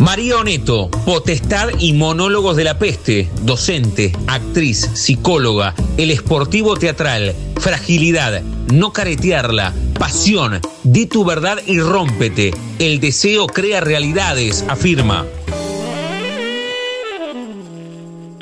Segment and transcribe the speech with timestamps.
[0.00, 8.42] María Oneto, potestad y monólogos de la peste, docente, actriz, psicóloga, el esportivo teatral, fragilidad,
[8.72, 12.52] no caretearla, pasión, di tu verdad y rómpete.
[12.78, 15.26] El deseo crea realidades, afirma.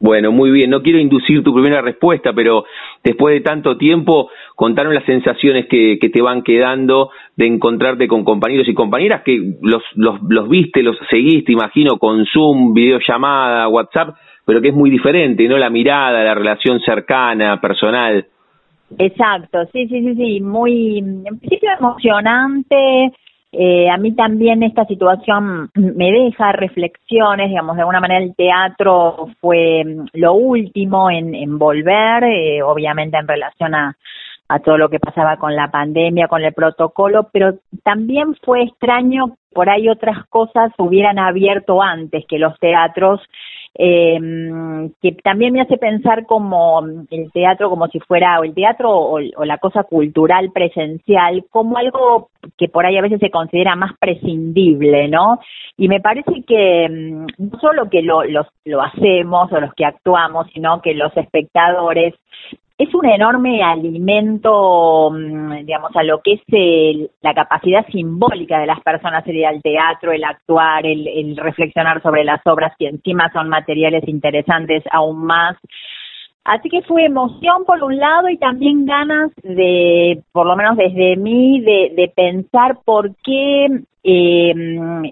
[0.00, 0.70] Bueno, muy bien.
[0.70, 2.64] No quiero inducir tu primera respuesta, pero
[3.02, 8.24] después de tanto tiempo, contaron las sensaciones que, que te van quedando de encontrarte con
[8.24, 14.16] compañeros y compañeras que los, los, los viste, los seguiste, imagino, con Zoom, videollamada, WhatsApp,
[14.44, 15.58] pero que es muy diferente, ¿no?
[15.58, 18.26] La mirada, la relación cercana, personal.
[18.96, 23.12] Exacto, sí, sí, sí, sí, muy, en principio emocionante,
[23.52, 29.28] eh, a mí también esta situación me deja reflexiones, digamos, de alguna manera el teatro
[29.40, 33.96] fue lo último en, en volver, eh, obviamente en relación a,
[34.48, 39.36] a todo lo que pasaba con la pandemia, con el protocolo, pero también fue extraño,
[39.52, 43.20] por ahí otras cosas hubieran abierto antes que los teatros
[43.74, 44.18] eh,
[45.00, 49.20] que también me hace pensar como el teatro como si fuera o el teatro o,
[49.36, 53.92] o, la cosa cultural presencial como algo que por ahí a veces se considera más
[54.00, 55.38] prescindible, ¿no?
[55.76, 59.84] Y me parece que mm, no solo que lo, lo, lo hacemos o los que
[59.84, 62.14] actuamos, sino que los espectadores
[62.78, 68.66] es un enorme alimento, mm, digamos, a lo que es el, la capacidad simbólica de
[68.66, 72.86] las personas, el ir al teatro, el actuar, el, el, reflexionar sobre las obras, que
[72.86, 75.56] encima son materiales interesantes aún más.
[76.48, 81.14] Así que fue emoción por un lado y también ganas de, por lo menos desde
[81.16, 83.66] mí, de, de pensar por qué
[84.02, 84.54] eh,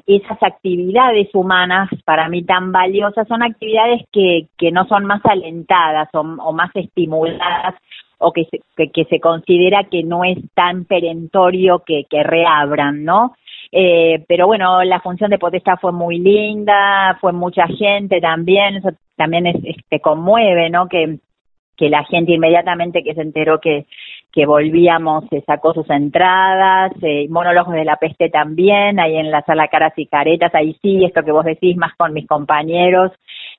[0.07, 6.09] esas actividades humanas para mí tan valiosas son actividades que, que no son más alentadas
[6.15, 7.75] o, más estimuladas
[8.17, 13.37] o que se, que, se considera que no es tan perentorio que, que reabran, ¿no?
[13.73, 18.89] Eh, pero bueno, la función de potestad fue muy linda, fue mucha gente también, eso
[19.17, 20.89] también es, es, te conmueve, ¿no?
[20.89, 21.19] Que,
[21.77, 23.87] que la gente inmediatamente que se enteró que,
[24.33, 29.43] que volvíamos se sacó sus entradas, eh, monólogos de la peste también, ahí en la
[29.43, 33.13] sala Caras y Caretas, ahí sí, esto que vos decís más con mis compañeros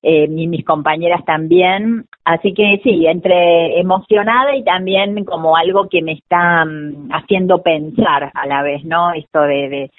[0.04, 2.06] eh, y mis compañeras también.
[2.24, 8.32] Así que sí, entre emocionada y también como algo que me está um, haciendo pensar
[8.34, 9.14] a la vez, ¿no?
[9.14, 9.92] Esto de, de,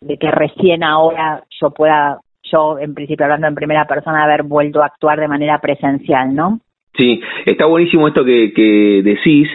[0.00, 4.82] de que recién ahora yo pueda, yo en principio hablando en primera persona, haber vuelto
[4.82, 6.60] a actuar de manera presencial, ¿no?
[6.96, 9.48] Sí, está buenísimo esto que, que decís,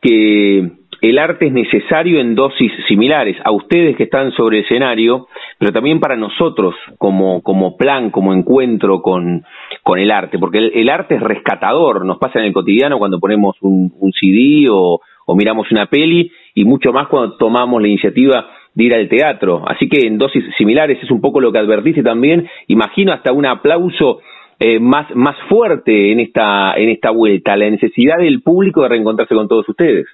[0.00, 5.28] que el arte es necesario en dosis similares a ustedes que están sobre el escenario,
[5.58, 9.44] pero también para nosotros como, como plan, como encuentro con,
[9.82, 13.18] con el arte, porque el, el, arte es rescatador, nos pasa en el cotidiano cuando
[13.18, 13.90] ponemos un,
[14.20, 18.94] CD o, o miramos una peli y mucho más cuando tomamos la iniciativa de ir
[18.94, 19.62] al teatro.
[19.66, 23.46] Así que en dosis similares es un poco lo que advertiste también, imagino hasta un
[23.46, 24.20] aplauso
[24.60, 29.34] eh, más, más fuerte en esta, en esta vuelta, la necesidad del público de reencontrarse
[29.34, 30.06] con todos ustedes.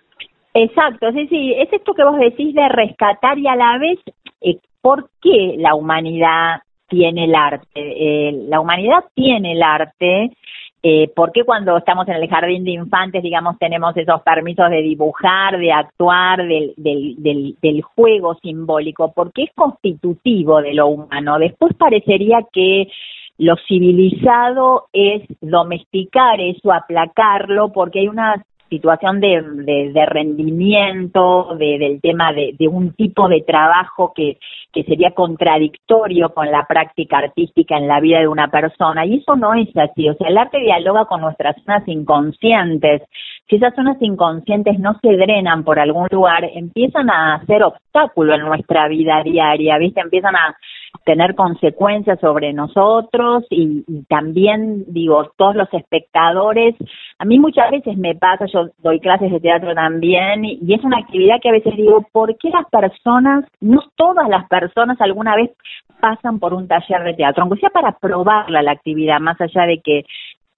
[0.54, 3.98] Exacto, sí, sí, es esto que vos decís de rescatar y a la vez,
[4.40, 7.66] eh, ¿por qué la humanidad tiene el arte?
[7.74, 10.30] Eh, la humanidad tiene el arte,
[10.82, 14.82] eh, ¿por qué cuando estamos en el jardín de infantes, digamos, tenemos esos permisos de
[14.82, 19.12] dibujar, de actuar, del, del, del, del juego simbólico?
[19.12, 21.40] Porque es constitutivo de lo humano.
[21.40, 22.86] Después parecería que
[23.38, 29.42] lo civilizado es domesticar eso, aplacarlo, porque hay una situación de,
[29.92, 34.38] de, rendimiento, de, del tema de, un tipo de trabajo que,
[34.72, 39.06] que sería contradictorio con la práctica artística en la vida de una persona.
[39.06, 40.08] Y eso no es así.
[40.08, 43.02] O sea, el arte dialoga con nuestras zonas inconscientes.
[43.48, 48.40] Si esas zonas inconscientes no se drenan por algún lugar, empiezan a ser obstáculo en
[48.40, 50.00] nuestra vida diaria, ¿viste?
[50.00, 50.56] Empiezan a
[51.04, 56.74] tener consecuencias sobre nosotros y, también, digo, todos los espectadores.
[57.18, 60.84] A mí muchas veces me pasa, yo doy clases de teatro también y, y es
[60.84, 65.36] una actividad que a veces digo, ¿por qué las personas, no todas las personas alguna
[65.36, 65.50] vez
[66.00, 69.80] pasan por un taller de teatro, aunque sea para probarla la actividad, más allá de
[69.82, 70.04] que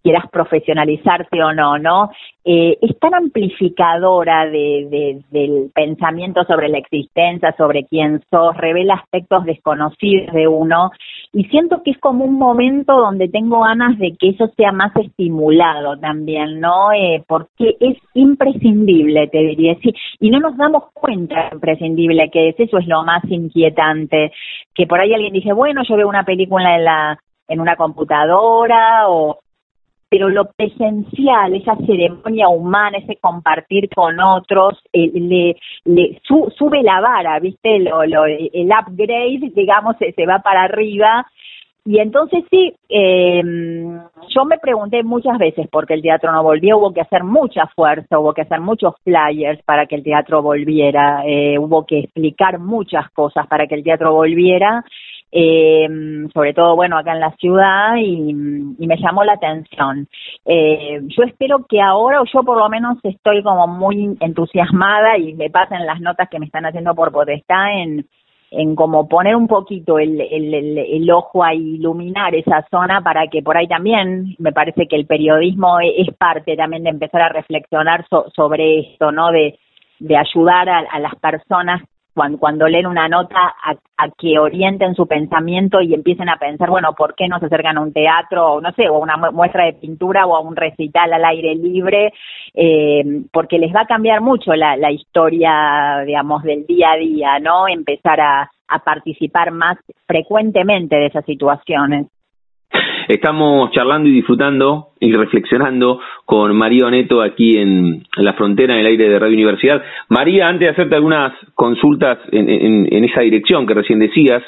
[0.08, 2.10] quieras profesionalizarte o no, ¿no?
[2.42, 9.44] Eh, es tan amplificadora de, del pensamiento sobre la existencia, sobre quién sos, revela aspectos
[9.44, 10.92] desconocidos de uno
[11.34, 14.96] y siento que es como un momento donde tengo ganas de que eso sea más
[14.96, 16.90] estimulado también, ¿no?
[16.94, 22.60] Eh, porque es imprescindible, te diría, sí, y no nos damos cuenta imprescindible que es,
[22.60, 24.32] eso es lo más inquietante,
[24.74, 27.18] que por ahí alguien dice, bueno, yo veo una película en la
[27.48, 29.38] en una computadora o,
[30.08, 37.00] pero lo presencial, esa ceremonia humana, ese compartir con otros, eh, le, le sube la
[37.00, 37.78] vara, ¿viste?
[37.80, 41.26] Lo, lo, el upgrade, digamos, se, va para arriba.
[41.84, 43.42] Y entonces sí, eh,
[44.28, 47.66] yo me pregunté muchas veces por qué el teatro no volvió, hubo que hacer mucha
[47.68, 52.58] fuerza, hubo que hacer muchos flyers para que el teatro volviera, eh, hubo que explicar
[52.58, 54.84] muchas cosas para que el teatro volviera
[55.30, 55.86] eh,
[56.32, 60.08] sobre todo, bueno, acá en la ciudad y, me llamó la atención.
[60.46, 65.34] Eh, yo espero que ahora, o yo por lo menos estoy como muy entusiasmada y
[65.34, 68.06] me pasen las notas que me están haciendo por potestad en,
[68.50, 73.42] en como poner un poquito el, el, el, ojo a iluminar esa zona para que
[73.42, 77.28] por ahí también me parece que el periodismo e, es parte también de empezar a
[77.28, 79.30] reflexionar sobre esto, ¿no?
[79.30, 79.58] De,
[79.98, 81.82] de ayudar a las personas
[82.38, 87.14] cuando, leen una nota a, que orienten su pensamiento y empiecen a pensar, bueno, ¿por
[87.14, 90.26] qué no se acercan a un teatro o no sé, o una muestra de pintura
[90.26, 92.12] o a un recital al aire libre?
[92.54, 97.38] Eh, porque les va a cambiar mucho la, la historia, digamos, del día a día,
[97.38, 97.68] ¿no?
[97.68, 102.06] Empezar a, a participar más frecuentemente de esas situaciones.
[103.08, 108.86] Estamos charlando y disfrutando y reflexionando con María Oneto aquí en, la frontera, en el
[108.86, 109.82] aire de Radio Universidad.
[110.08, 114.42] María, antes de hacerte algunas consultas en, esa dirección que recién decías,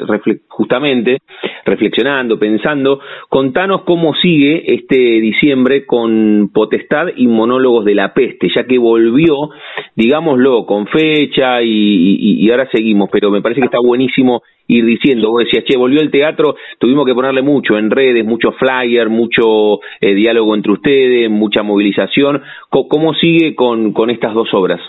[0.48, 1.18] justamente,
[1.64, 8.64] reflexionando, pensando, contanos cómo sigue este diciembre con Potestad y Monólogos de la Peste, ya
[8.64, 9.50] que volvió,
[9.94, 15.30] digámoslo, con fecha y, y ahora seguimos, pero me parece que está buenísimo ir diciendo,
[15.30, 19.80] vos decías, che, volvió el teatro, tuvimos que ponerle mucho en redes, mucho flyer, mucho
[20.00, 22.42] eh, diálogo entre ustedes, mucha movilización.
[22.68, 24.80] ¿Cómo, sigue con, con estas dos obras?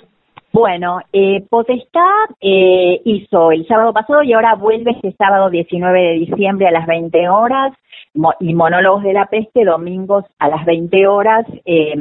[0.53, 6.13] Bueno, eh, Potestad eh, hizo el sábado pasado y ahora vuelve este sábado 19 de
[6.13, 7.73] diciembre a las 20 horas
[8.41, 11.95] y Monólogos de la Peste domingos a las 20 horas, eh,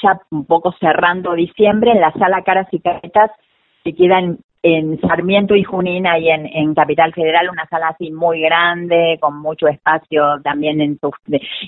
[0.00, 3.32] ya un poco cerrando diciembre en la sala Caras y Caretas
[3.82, 4.38] que quedan en
[5.00, 9.68] Sarmiento y Junín, ahí en, en, Capital Federal, una sala así muy grande, con mucho
[9.68, 11.12] espacio también en sus,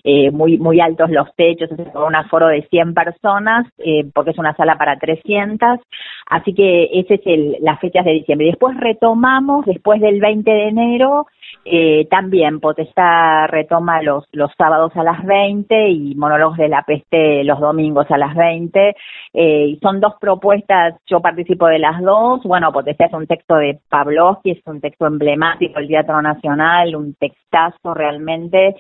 [0.03, 4.39] eh, muy, muy altos los techos, con un aforo de 100 personas, eh, porque es
[4.39, 5.79] una sala para 300,
[6.27, 8.49] así que ese es el, las fechas de diciembre.
[8.49, 11.27] Después retomamos, después del 20 de enero,
[11.73, 17.45] eh, también Potestad retoma los, los sábados a las 20 y Monólogos de la Peste
[17.45, 18.97] los domingos a las 20.
[19.35, 22.43] Eh, son dos propuestas, yo participo de las dos.
[22.43, 27.15] Bueno, Potestad es un texto de Pavlovsky, es un texto emblemático del Teatro Nacional, un
[27.15, 28.75] textazo realmente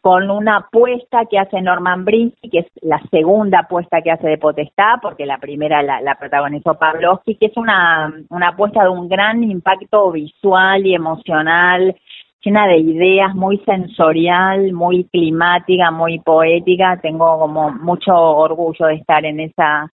[0.00, 4.38] con una apuesta que hace Norman Brinsky, que es la segunda apuesta que hace de
[4.38, 9.08] Potestad, porque la primera la, la protagonizó Pavlovsky, que es una, una apuesta de un
[9.08, 11.96] gran impacto visual y emocional
[12.42, 16.98] llena de ideas, muy sensorial, muy climática, muy poética.
[17.00, 19.90] Tengo como mucho orgullo de estar en esa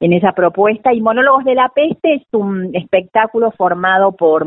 [0.00, 0.92] en esa propuesta.
[0.92, 4.46] Y Monólogos de la Peste es un espectáculo formado por,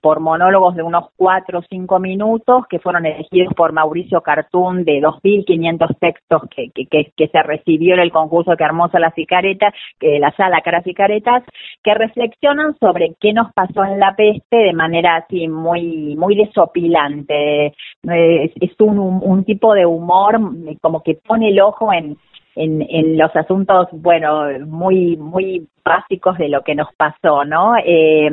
[0.00, 5.00] por monólogos de unos cuatro o cinco minutos que fueron elegidos por Mauricio Cartún de
[5.00, 10.20] 2.500 textos que, que, que, se recibió en el concurso que armó la Cicareta, que
[10.20, 11.42] la sala Caras y Caretas,
[11.82, 17.74] que reflexionan sobre qué nos pasó en la peste de manera así muy, muy desopilante.
[18.02, 20.38] Es, es un, un tipo de humor
[20.80, 22.16] como que pone el ojo en
[22.56, 27.74] en, en los asuntos, bueno, muy, muy básicos de lo que nos pasó, ¿no?
[27.84, 28.30] Eh,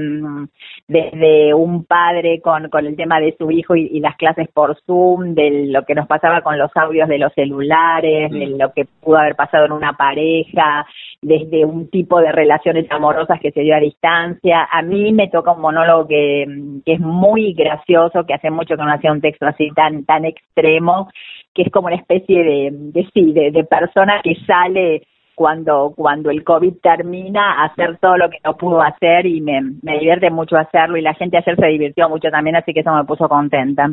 [0.87, 5.35] desde un padre con, con el tema de su hijo y, las clases por Zoom,
[5.35, 8.57] de lo que nos pasaba con los audios de los celulares, de mm.
[8.57, 10.85] lo que pudo haber pasado en una pareja,
[11.21, 14.67] desde un tipo de relaciones amorosas que se dio a distancia.
[14.71, 16.45] A mí me toca un monólogo que,
[16.85, 20.23] que es muy gracioso, que hace mucho que no hacía un texto así tan, tan
[20.25, 21.09] extremo,
[21.53, 25.03] que es como una especie de, de sí, de, de persona que sale
[25.35, 29.97] cuando, cuando el COVID termina, hacer todo lo que no pudo hacer y me, me
[29.97, 33.05] divierte mucho hacerlo y la gente ayer se divirtió mucho también, así que eso me
[33.05, 33.89] puso contenta.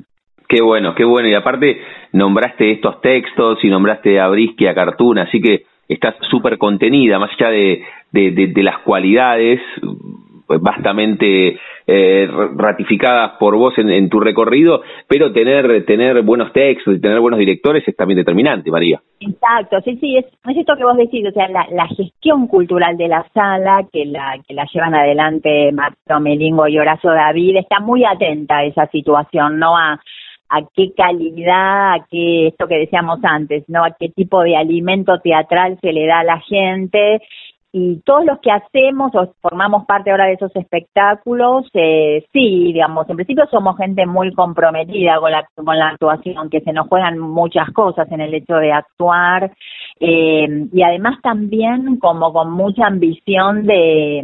[0.49, 1.29] Qué bueno, qué bueno.
[1.29, 1.81] Y aparte
[2.12, 7.31] nombraste estos textos y nombraste a Brisky, a Cartoon, así que estás súper contenida, más
[7.38, 9.61] allá de, de, de, las cualidades
[10.49, 17.00] pues, bastante eh, ratificadas por vos en, tu recorrido, pero tener, tener buenos textos y
[17.00, 18.99] tener buenos directores es también determinante, María.
[19.21, 22.97] Exacto, sí, sí, es, es esto que vos decís, o sea, la, la, gestión cultural
[22.97, 27.81] de la sala, que la, que la llevan adelante Marto Melingo y Horacio David, está
[27.81, 29.76] muy atenta a esa situación, ¿no?
[29.76, 30.00] A,
[30.50, 33.85] a qué calidad, a qué, esto que decíamos antes, ¿no?
[33.85, 37.21] A qué tipo de alimento teatral se le da a la gente
[37.71, 43.09] y todos los que hacemos o formamos parte ahora de esos espectáculos, eh, sí, digamos,
[43.11, 47.19] en principio somos gente muy comprometida con la, con la actuación, que se nos juegan
[47.19, 49.53] muchas cosas en el hecho de actuar
[50.01, 54.23] eh, y además también como con mucha ambición de,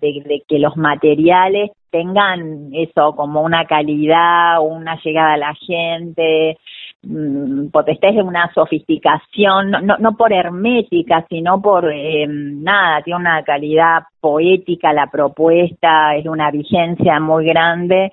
[0.00, 6.58] de que los materiales tengan eso como una calidad, una llegada a la gente,
[7.06, 13.42] Mm, potestad de una sofisticación, no, no por hermética, sino por eh, nada, tiene una
[13.42, 18.12] calidad poética la propuesta, es una vigencia muy grande.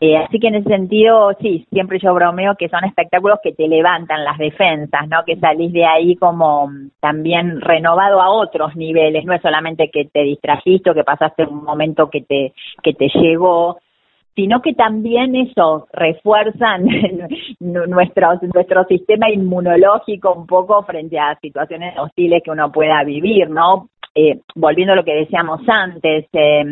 [0.00, 3.66] Eh, así que en ese sentido, sí, siempre yo bromeo que son espectáculos que te
[3.66, 5.24] levantan las defensas, ¿no?
[5.26, 10.22] Que salís de ahí como también renovado a otros niveles, no es solamente que te
[10.22, 12.52] distrajiste o que pasaste un momento que te,
[12.82, 13.78] que te llegó,
[14.38, 16.84] sino que también eso refuerzan
[17.58, 23.88] nuestro, nuestro sistema inmunológico un poco frente a situaciones hostiles que uno pueda vivir, ¿no?
[24.14, 26.64] Eh, volviendo a lo que decíamos antes, eh,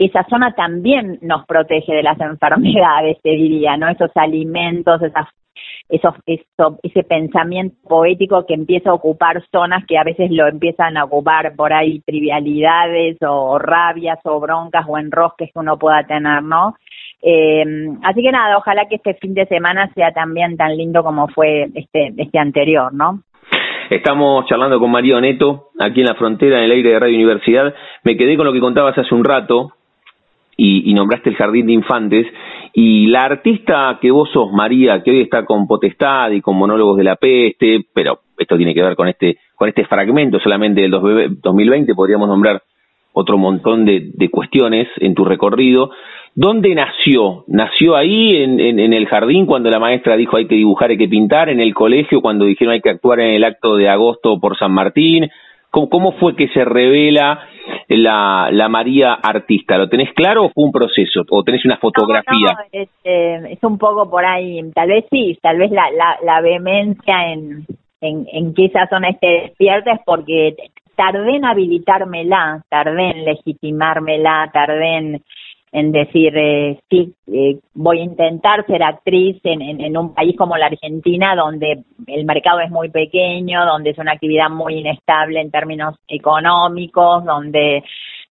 [0.00, 3.88] esa zona también nos protege de las enfermedades, te diría, ¿no?
[3.88, 5.28] Esos alimentos, esas
[5.88, 10.96] eso, eso, ese pensamiento poético que empieza a ocupar zonas que a veces lo empiezan
[10.96, 16.42] a ocupar por ahí trivialidades o rabias o broncas o enrosques que uno pueda tener,
[16.42, 16.74] ¿no?
[17.22, 17.64] Eh,
[18.02, 21.68] así que nada, ojalá que este fin de semana sea también tan lindo como fue
[21.74, 23.20] este, este anterior, ¿no?
[23.90, 27.74] Estamos charlando con María Neto, aquí en la frontera, en el aire de Radio Universidad.
[28.02, 29.72] Me quedé con lo que contabas hace un rato,
[30.56, 32.26] y, nombraste el Jardín de Infantes,
[32.72, 36.96] y la artista que vos sos, María, que hoy está con Potestad y con Monólogos
[36.96, 40.90] de la Peste, pero esto tiene que ver con este, con este fragmento solamente del
[40.90, 42.62] 2020, podríamos nombrar
[43.12, 45.90] otro montón de, de cuestiones en tu recorrido.
[46.34, 47.44] ¿Dónde nació?
[47.46, 50.98] ¿Nació ahí en, en, en, el jardín cuando la maestra dijo hay que dibujar, hay
[50.98, 51.48] que pintar?
[51.48, 54.72] ¿En el colegio cuando dijeron hay que actuar en el acto de agosto por San
[54.72, 55.30] Martín?
[55.70, 57.40] ¿Cómo, fue que se revela
[57.88, 59.78] la, la María artista?
[59.78, 61.22] ¿Lo tenés claro o fue un proceso?
[61.30, 62.56] ¿O tenés una fotografía?
[62.72, 66.40] es, eh, es, un poco por ahí, tal vez sí, tal vez la, la, la
[66.40, 67.66] vehemencia en,
[68.00, 70.56] en, en que esa zona esté despierta es porque
[70.96, 75.22] tardé en habilitármela, tardé en legitimármela, tardé en
[75.74, 80.56] en decir, eh, sí, eh, voy a intentar ser actriz en, en, un país como
[80.56, 85.50] la Argentina, donde el mercado es muy pequeño, donde es una actividad muy inestable en
[85.50, 87.82] términos económicos, donde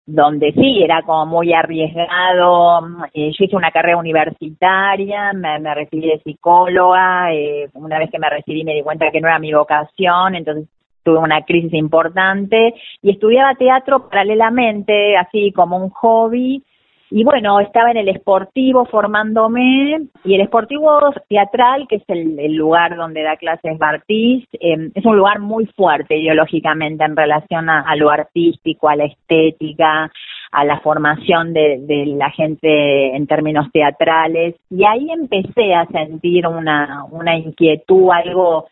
[0.05, 2.79] donde sí, era como muy arriesgado.
[3.13, 8.19] Eh, yo hice una carrera universitaria, me, me recibí de psicóloga, eh, una vez que
[8.19, 10.69] me recibí me di cuenta que no era mi vocación, entonces
[11.03, 16.63] tuve una crisis importante y estudiaba teatro paralelamente, así como un hobby,
[17.09, 22.95] y bueno, estaba en el esportivo formándome y el esportivo teatral, que es el, lugar
[22.95, 28.09] donde da clases Bartiz, em, es un lugar muy fuerte ideológicamente en relación a, lo
[28.09, 30.11] artístico, a la estética,
[30.51, 34.55] a la formación de, de, la gente en términos teatrales.
[34.69, 38.67] Y ahí empecé a sentir una, una inquietud, algo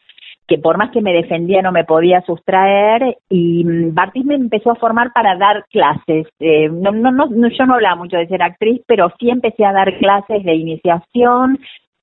[0.52, 4.72] que por más que me defendía no me podía sustraer y mm, Bartis me empezó
[4.72, 6.28] a formar para dar clases.
[6.42, 9.98] Eh, no, no, yo no hablaba mucho de ser actriz, pero sí empecé a dar
[9.98, 11.58] clases de iniciación,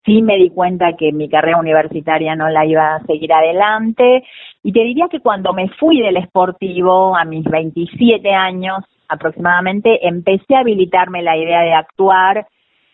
[0.07, 4.25] sí me di cuenta que mi carrera universitaria no la iba a seguir adelante
[4.62, 8.78] y te diría que cuando me fui del esportivo a mis 27 años
[9.11, 12.47] aproximadamente, empecé a habilitarme la idea de actuar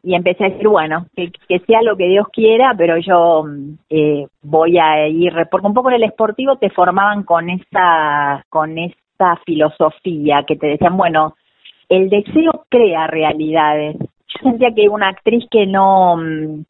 [0.04, 3.44] y empecé a decir, bueno, que, sea lo que Dios quiera, pero yo
[3.88, 8.76] eh, voy a ir, porque un poco en el esportivo te formaban con esa, con
[8.76, 11.34] esa filosofía que te decían, bueno,
[11.88, 13.96] el deseo crea realidades.
[13.98, 16.64] Yo sentía que una actriz que no, mm,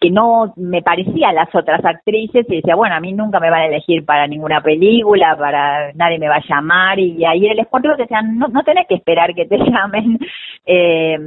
[0.00, 3.50] que no me parecía a las otras actrices y decía, bueno, a mí nunca me
[3.50, 7.58] van a elegir para ninguna película, para nadie me va a llamar y ahí el
[7.58, 10.18] esportivo te decían, no, no tenés que esperar que te llamen,
[10.66, 11.18] eh,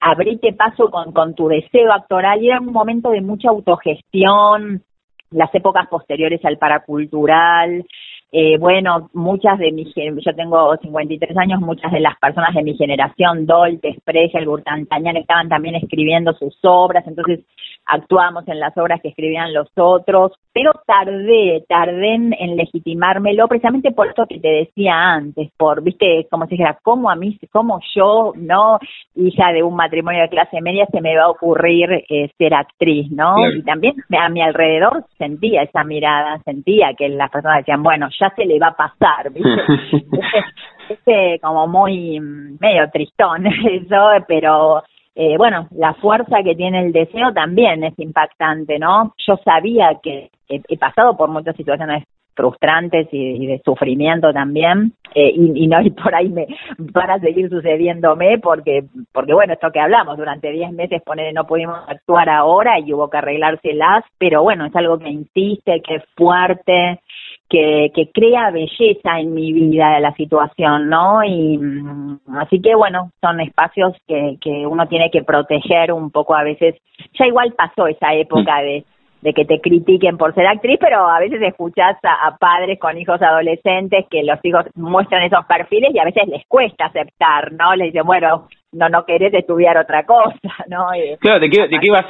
[0.00, 4.82] abrite paso con, con tu deseo actoral y era un momento de mucha autogestión,
[5.30, 7.84] las épocas posteriores al paracultural,
[8.32, 12.76] eh, bueno, muchas de mis, yo tengo 53 años, muchas de las personas de mi
[12.76, 17.40] generación, Dolte, el Burtantañán, estaban también escribiendo sus obras, entonces
[17.86, 24.08] actuamos en las obras que escribían los otros, pero tardé, tardé en, legitimármelo precisamente por
[24.08, 28.32] esto que te decía antes, por, viste, como si dijera, ¿cómo a mí, cómo yo,
[28.36, 28.78] no,
[29.14, 33.10] hija de un matrimonio de clase media, se me va a ocurrir eh, ser actriz,
[33.10, 33.34] ¿no?
[33.54, 38.30] Y también a mi alrededor sentía esa mirada, sentía que las personas decían, bueno, ya
[38.34, 39.62] se le va a pasar, viste,
[40.88, 44.82] este, como muy, medio tristón eso, pero
[45.14, 49.14] eh, bueno, la fuerza que tiene el deseo también es impactante, ¿no?
[49.26, 52.04] Yo sabía que he, pasado por muchas situaciones
[52.34, 56.48] frustrantes y, de sufrimiento también eh, y, no y por ahí me
[56.92, 61.78] para seguir sucediéndome porque porque bueno esto que hablamos durante 10 meses poner no pudimos
[61.86, 66.98] actuar ahora y hubo que arreglárselas pero bueno es algo que insiste que es fuerte
[67.48, 71.22] que, que crea belleza en mi vida la situación, ¿no?
[71.24, 76.34] Y mm, así que bueno, son espacios que, que uno tiene que proteger un poco
[76.34, 76.76] a veces.
[77.18, 78.64] Ya igual pasó esa época mm.
[78.64, 78.84] de
[79.24, 83.22] de que te critiquen por ser actriz, pero a veces escuchás a, padres con hijos
[83.22, 87.74] adolescentes que los hijos muestran esos perfiles y a veces les cuesta aceptar, ¿no?
[87.74, 90.36] Les dicen, bueno, no no querés estudiar otra cosa,
[90.68, 90.88] ¿no?
[91.20, 92.04] claro, ¿de qué, de qué vas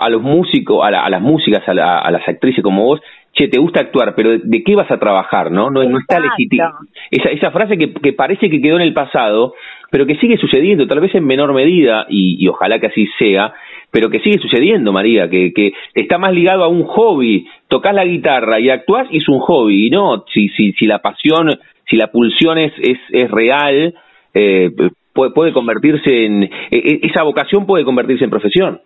[0.00, 3.00] a los músicos, a, a las músicas, a, a las actrices como vos?
[3.32, 5.50] che, te gusta actuar, pero ¿de qué vas a trabajar?
[5.50, 6.68] No, no, no está legítimo.
[7.10, 9.54] Esa, esa frase que, que parece que quedó en el pasado,
[9.90, 13.54] pero que sigue sucediendo, tal vez en menor medida, y, y ojalá que así sea,
[13.90, 17.46] pero que sigue sucediendo, María, que, que está más ligado a un hobby.
[17.68, 21.00] Tocas la guitarra y actuás y es un hobby, y no, si, si, si la
[21.00, 23.94] pasión, si la pulsión es, es, real,
[24.34, 24.70] eh,
[25.12, 28.80] puede, puede convertirse en, e, e, esa vocación puede convertirse en profesión.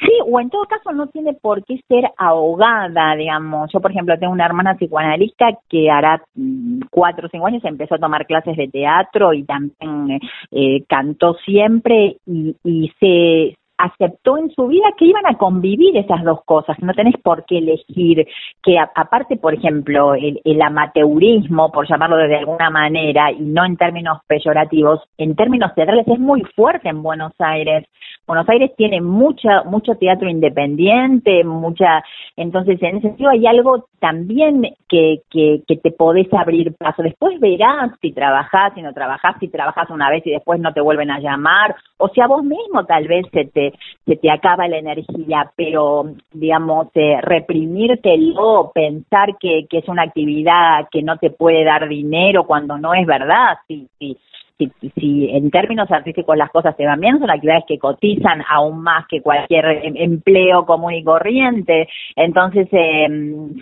[0.00, 3.68] Sí, o en todo caso no tiene por qué ser ahogada, digamos.
[3.72, 7.96] Yo, por ejemplo, tengo una hermana psicoanalista que hará mm, cuatro o cinco años empezó
[7.96, 10.20] a tomar clases de teatro y también
[10.52, 16.22] eh, cantó siempre y, y se, aceptó en su vida que iban a convivir esas
[16.24, 18.26] dos cosas, no tenés por qué elegir,
[18.62, 23.76] que aparte, por ejemplo, el, el, amateurismo, por llamarlo de alguna manera, y no en
[23.76, 27.86] términos peyorativos, en términos teatrales es muy fuerte en Buenos Aires.
[28.26, 32.02] Buenos Aires tiene mucha, mucho teatro independiente, mucha,
[32.36, 37.02] entonces en ese sentido hay algo también que, que, que te podés abrir paso.
[37.02, 40.80] Después verás si trabajás, si no trabajás, si trabajás una vez y después no te
[40.80, 43.72] vuelven a llamar, o si a vos mismo tal vez se te
[44.06, 50.88] se te acaba la energía, pero digamos, eh, reprimírtelo, pensar que, que es una actividad
[50.90, 54.16] que no te puede dar dinero cuando no es verdad, sí, sí.
[54.58, 58.82] Si, si, en términos artísticos las cosas se van bien, son actividades que cotizan aún
[58.82, 61.88] más que cualquier em, empleo común y corriente.
[62.16, 63.06] Entonces, eh,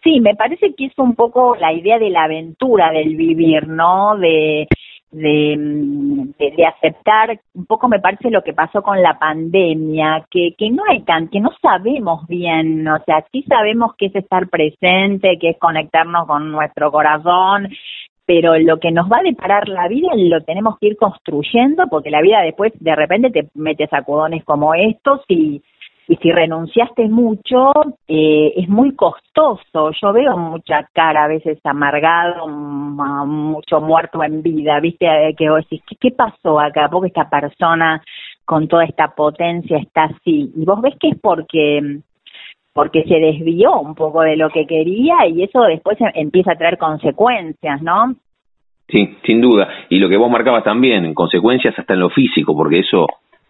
[0.03, 4.17] sí, me parece que es un poco la idea de la aventura del vivir, ¿no?
[4.17, 4.67] De,
[5.17, 10.69] de, de, aceptar un poco me parece lo que pasó con la pandemia que que
[10.71, 15.39] no hay tan que no sabemos bien o sea sí sabemos que es estar presente
[15.41, 17.69] que es conectarnos con nuestro corazón
[18.27, 22.11] pero lo que nos va a deparar la vida lo tenemos que ir construyendo porque
[22.11, 25.63] la vida después de repente te metes sacudones como estos y
[26.09, 27.73] y si renunciaste mucho,
[28.07, 29.91] eh, es muy costoso.
[30.01, 35.07] Yo veo mucha cara a veces amargado, mucho muerto en vida, ¿viste?
[35.07, 36.89] Eh, que vos decís, ¿qué, pasó acá?
[36.89, 38.01] Porque esta persona
[38.45, 40.53] con toda esta potencia está así.
[40.55, 41.99] Y vos ves que es porque
[42.77, 46.59] porque se desvió un poco de lo que quería y eso después em, empieza a
[46.59, 48.15] traer consecuencias, ¿no?
[48.87, 49.67] Sí, sin duda.
[49.89, 53.07] Y lo que vos marcabas también, consecuencias hasta en lo físico, porque eso,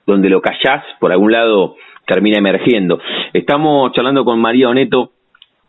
[0.07, 1.75] donde lo callás, por algún lado
[2.07, 3.01] termina emergiendo.
[3.33, 5.11] Estamos charlando con María Oneto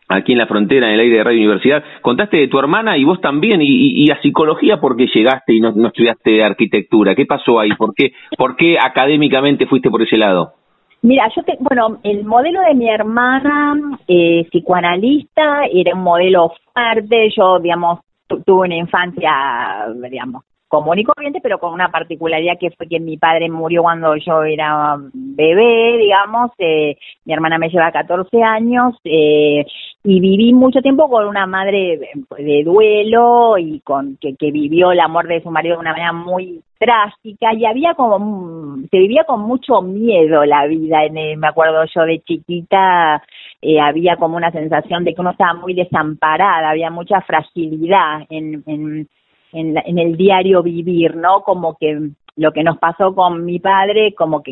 [0.07, 1.83] aquí en la frontera, en el aire de Radio Universidad.
[2.03, 5.61] Contaste de tu hermana y vos también, y, y, a psicología, ¿por qué llegaste y
[5.61, 7.15] no, no, estudiaste arquitectura?
[7.15, 7.71] ¿Qué pasó ahí?
[7.75, 10.53] ¿Por qué, ¿Por qué académicamente fuiste por ese lado?
[11.01, 17.29] Mira, yo te, bueno, el modelo de mi hermana eh, psicoanalista era un modelo fuerte,
[17.35, 22.87] yo, digamos, tuve una infancia, digamos, común y corriente, pero con una particularidad que fue
[22.87, 28.43] que mi padre murió cuando yo era bebé, digamos, eh, mi hermana me lleva 14
[28.43, 29.65] años eh,
[30.03, 31.99] y viví mucho tiempo con una madre
[32.37, 36.13] de, duelo y con que, que vivió la muerte de su marido de una manera
[36.13, 41.83] muy trágica y había como se vivía con mucho miedo la vida en me acuerdo
[41.93, 43.23] yo de chiquita
[43.61, 48.63] eh, había como una sensación de que uno estaba muy desamparada había mucha fragilidad en,
[48.67, 49.09] en
[49.53, 51.41] en, el diario vivir, ¿no?
[51.41, 54.51] Como que lo que nos pasó con mi padre, como que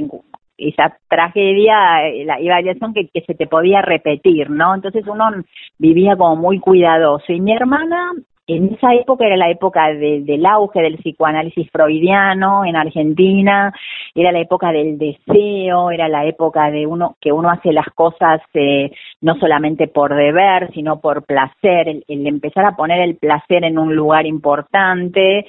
[0.58, 4.76] esa tragedia, eh, la evaluación que, que se te podía repetir, ¿no?
[4.76, 5.26] Entonces uno
[5.78, 7.32] vivía como muy cuidadoso.
[7.32, 8.12] Y mi hermana
[8.48, 13.74] en esa época era la época del auge del psicoanálisis freudiano en Argentina,
[14.13, 18.41] era la época del deseo, era la época de uno que uno hace las cosas
[18.54, 18.91] eh,
[19.22, 23.80] no solamente por deber, sino por placer, el, el empezar a poner el placer en
[23.80, 25.48] un lugar importante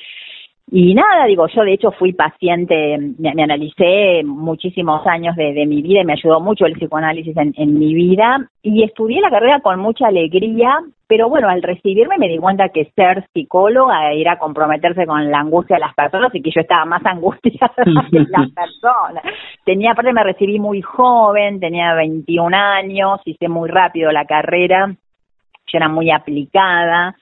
[0.68, 6.00] y nada, digo, yo de hecho fui paciente, me, analicé muchísimos años de, mi vida
[6.00, 10.08] y me ayudó mucho el psicoanálisis en, mi vida y estudié la carrera con mucha
[10.08, 10.76] alegría,
[11.06, 15.76] pero bueno, al recibirme me di cuenta que ser psicóloga era comprometerse con la angustia
[15.76, 17.72] de las personas y que yo estaba más angustiada
[18.10, 19.22] que las personas.
[19.64, 25.78] Tenía, aparte me recibí muy joven, tenía 21 años, hice muy rápido la carrera, yo
[25.78, 27.14] era muy aplicada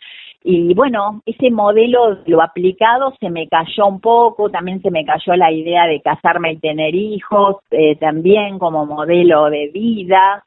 [0.46, 5.35] y bueno, ese modelo lo aplicado se me cayó un poco, también se me cayó
[5.37, 10.44] la idea de casarme y tener hijos, eh, también como modelo de vida.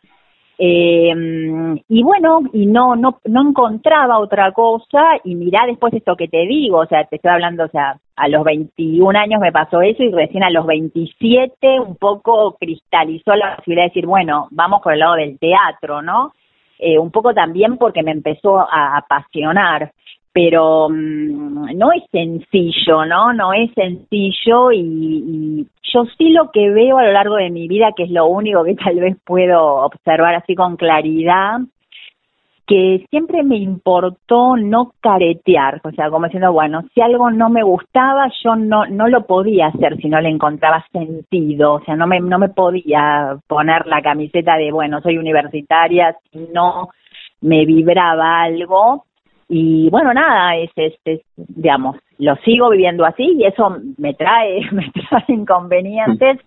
[0.60, 6.28] Eh, y bueno, y no, no, no encontraba otra cosa, y mirá después esto que
[6.28, 9.82] te digo, o sea, te estoy hablando, o sea, a los 21 años me pasó
[9.82, 14.82] eso y recién a los 27 un poco cristalizó la posibilidad de decir, bueno, vamos
[14.84, 16.34] por el lado del teatro, ¿no?
[16.80, 19.92] Eh, un poco también porque me empezó a apasionar,
[20.32, 23.34] pero mm, no es sencillo, ¿no?
[23.34, 27.68] No es sencillo y, y, yo sí lo que veo a lo largo de mi
[27.68, 31.60] vida, que es lo único que tal vez puedo observar así con claridad,
[32.68, 37.64] que siempre me importó no caretear, o sea, como diciendo, bueno, si algo no me
[37.64, 42.08] gustaba, yo no no lo podía hacer si no le encontraba sentido, o sea, no
[42.08, 46.90] me no me podía poner la camiseta de, bueno, soy universitaria si no
[47.42, 49.06] me vibraba algo.
[49.50, 54.92] Y bueno, nada, es, es, digamos, lo sigo viviendo así y eso me trae, me
[54.92, 56.40] trae inconvenientes,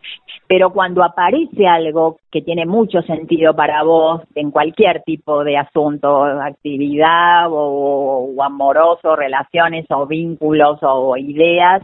[0.46, 6.24] pero cuando aparece algo que tiene mucho sentido para vos en cualquier tipo de asunto,
[6.24, 11.82] actividad o, amoroso, relaciones o vínculos o ideas,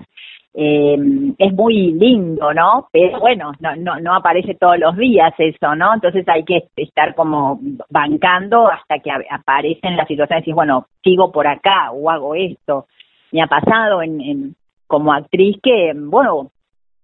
[0.58, 0.96] eh,
[1.36, 2.88] es muy lindo, ¿no?
[2.90, 5.92] Pero bueno, no, no, no aparece todos los días eso, ¿no?
[5.92, 11.30] Entonces hay que estar como bancando hasta que aparecen las situaciones y decir, bueno, sigo
[11.30, 12.86] por acá o hago esto.
[13.36, 16.50] Me ha pasado en, como actriz que, bueno,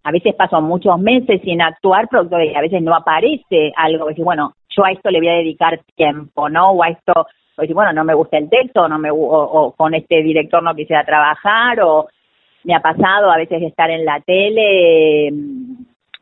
[0.02, 4.24] a veces paso muchos meses sin actuar, producto de a veces no aparece algo, decir,
[4.24, 6.70] bueno, yo a esto le voy a dedicar tiempo, ¿no?
[6.70, 9.92] O a esto, o decir, bueno, no me gusta el texto, no me, o con
[9.92, 12.08] este director no quisiera trabajar, o
[12.64, 15.34] me ha pasado a veces estar en la tele,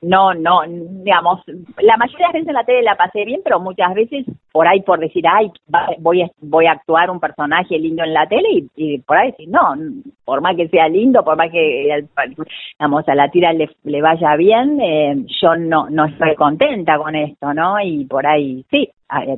[0.02, 1.42] no, no, digamos,
[1.78, 4.66] la mayoría de las veces en la tele la pasé bien, pero muchas veces por
[4.66, 5.50] ahí por decir, ay,
[5.98, 9.48] voy a, voy a actuar un personaje lindo en la tele y, por ahí decir,
[9.48, 9.74] no,
[10.24, 12.04] por más que sea lindo, por más que,
[12.78, 17.14] digamos, a la tira le, le vaya bien, eh, yo no, no estoy contenta con
[17.14, 17.80] esto, ¿no?
[17.80, 18.88] Y por ahí, sí,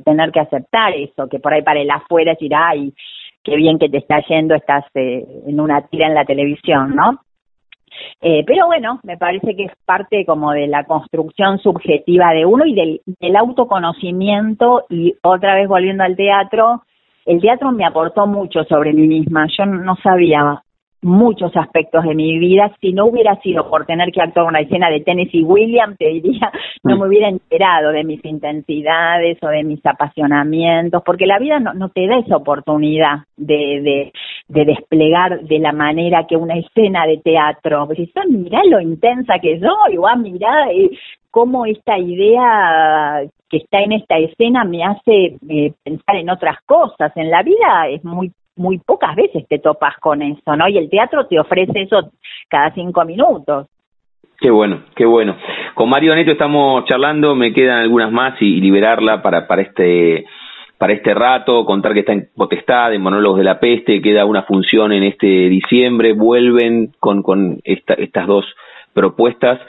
[0.05, 2.93] tener que aceptar eso, que por ahí para el afuera decir, ay,
[3.43, 7.19] qué bien que te está yendo, estás eh, en una tira en la televisión, ¿no?
[8.21, 12.65] Eh, pero bueno, me parece que es parte como de la construcción subjetiva de uno
[12.65, 16.83] y del, del autoconocimiento y otra vez volviendo al teatro,
[17.25, 19.47] el teatro me aportó mucho sobre mí misma.
[19.57, 20.61] Yo no sabía
[21.03, 22.71] muchos aspectos de mi vida.
[22.81, 26.51] Si no hubiera sido por tener que actuar una escena de Tennessee Williams, te diría,
[26.83, 31.73] no me hubiera enterado de mis intensidades o de mis apasionamientos, porque la vida no,
[31.73, 34.13] no te da esa oportunidad de, de,
[34.47, 37.85] de desplegar de la manera que una escena de teatro.
[37.87, 40.89] Pues si mirá lo intensa que soy, o ah, mirá eh,
[41.31, 47.11] cómo esta idea que está en esta escena me hace eh, pensar en otras cosas.
[47.15, 50.67] En la vida es muy muy pocas veces te topas con eso, ¿no?
[50.67, 52.11] Y el teatro te ofrece eso
[52.47, 53.67] cada cinco minutos.
[54.39, 55.37] Qué bueno, qué bueno.
[55.73, 60.25] Con Mario Neto estamos charlando, me quedan algunas más y, liberarla para, para este
[60.77, 64.43] para este rato, contar que está en Potestad, en Monólogos de la Peste, queda una
[64.43, 68.45] función en este diciembre, vuelven con, con esta, estas dos
[68.93, 69.59] propuestas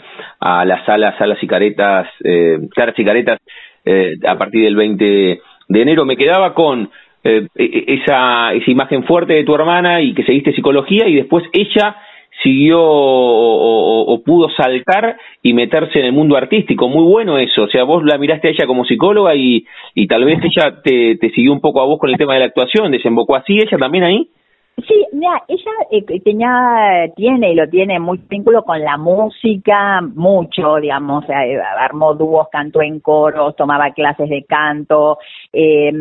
[0.41, 3.41] a las salas, salas y caretas, eh, caras y caretas,
[3.85, 6.05] eh, a partir del 20 de enero.
[6.05, 6.91] Me quedaba con
[7.23, 11.15] eh, e, e, esa, esa imagen fuerte de tu hermana y que seguiste psicología y
[11.15, 11.97] después ella
[12.43, 16.89] siguió o, pudo saltar y meterse en el mundo artístico.
[16.89, 17.65] Muy bueno eso.
[17.65, 21.17] O sea, vos la miraste a ella como psicóloga y, y tal vez ella te,
[21.17, 22.91] te siguió un poco a vos con el tema de la actuación.
[22.91, 24.29] ¿Desembocó así ella también ahí?
[24.77, 30.77] Sí, mira, ella eh, tenía, tiene y lo tiene muy vínculo con la música, mucho,
[30.77, 35.19] digamos, eh, armó dúos, cantó en coros, tomaba clases de canto,
[35.53, 35.93] eh,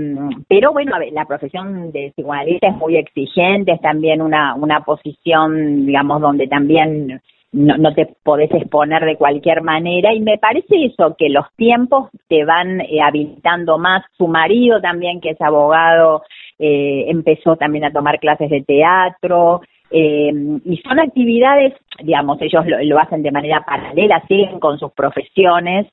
[0.48, 6.20] pero bueno, la profesión de psicoanalista es muy exigente, es también una, una posición, digamos,
[6.20, 7.22] donde también
[7.54, 12.10] no, no te podés exponer de cualquier manera y me parece eso, que los tiempos
[12.28, 14.04] te van eh, habilitando más.
[14.18, 16.24] Su marido también, que es abogado,
[16.66, 19.62] eh, empezó también a tomar clases de teatro.
[19.92, 20.32] Eh,
[20.64, 25.88] y son actividades, digamos, ellos lo, lo hacen de manera paralela, siguen con sus profesiones,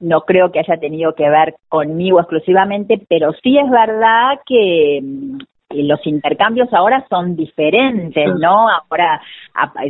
[0.00, 5.00] no creo que haya tenido que ver conmigo exclusivamente, pero sí es verdad que
[5.70, 8.68] los intercambios ahora son diferentes, ¿no?
[8.68, 9.22] Ahora,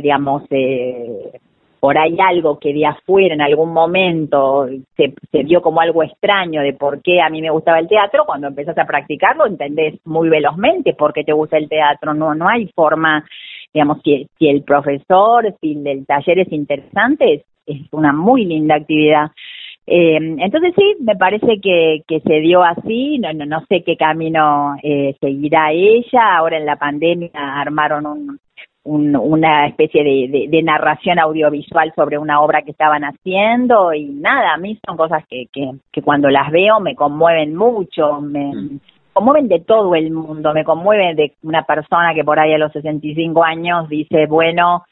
[0.01, 1.31] digamos, eh,
[1.79, 6.61] por ahí algo que de afuera en algún momento se, se vio como algo extraño
[6.61, 10.29] de por qué a mí me gustaba el teatro, cuando empezás a practicarlo entendés muy
[10.29, 13.23] velozmente por qué te gusta el teatro, no, no hay forma,
[13.73, 19.31] digamos, si, si el profesor, si el taller es interesante, es una muy linda actividad.
[19.85, 23.95] Eh, entonces sí, me parece que, que se dio así, no, no, no sé qué
[23.95, 28.39] camino eh, seguirá ella, ahora en la pandemia armaron un,
[28.87, 34.57] una especie de, de, narración audiovisual sobre una obra que estaban haciendo y nada, a
[34.57, 38.79] mí son cosas que, que, que cuando las veo me conmueven mucho, me mm.
[39.13, 42.71] conmueven de todo el mundo, me conmueven de una persona que por ahí a los
[42.71, 44.85] 65 años dice, bueno,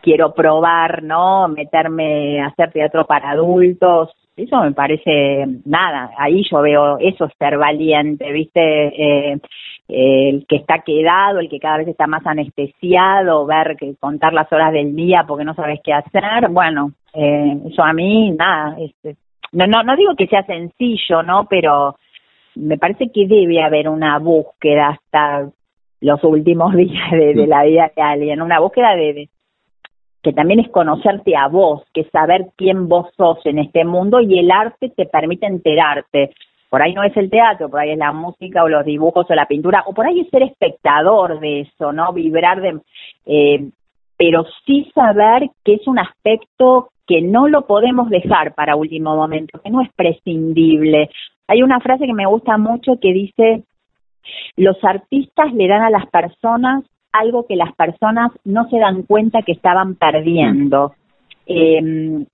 [0.00, 1.48] quiero probar, ¿no?
[1.48, 4.10] Meterme a hacer teatro para adultos,
[4.44, 8.60] eso me parece nada, ahí yo veo eso ser valiente, ¿viste?
[8.62, 9.38] Eh,
[9.88, 14.50] el que está quedado, el que cada vez está más anestesiado, ver que contar las
[14.52, 19.16] horas del día porque no sabes qué hacer, bueno, eh, eso a mí nada, este,
[19.52, 21.46] no, no, no digo que sea sencillo, ¿no?
[21.48, 21.96] Pero
[22.54, 25.48] me parece que debe haber una búsqueda hasta
[26.00, 29.28] los últimos días de, de la vida de alguien, una búsqueda de,
[30.22, 34.38] que también es conocerte a vos, que saber quién vos sos en este mundo y
[34.38, 36.30] el arte te permite enterarte.
[36.68, 39.34] Por ahí no es el teatro, por ahí es la música o los dibujos o
[39.34, 42.12] la pintura, o por ahí es ser espectador de eso, ¿no?
[42.12, 42.80] Vibrar de...
[43.26, 43.70] Eh,
[44.16, 49.58] pero sí saber que es un aspecto que no lo podemos dejar para último momento,
[49.64, 51.08] que no es prescindible.
[51.48, 53.64] Hay una frase que me gusta mucho que dice,
[54.56, 59.42] los artistas le dan a las personas algo que las personas no se dan cuenta
[59.42, 60.94] que estaban perdiendo.
[61.46, 62.24] Eh,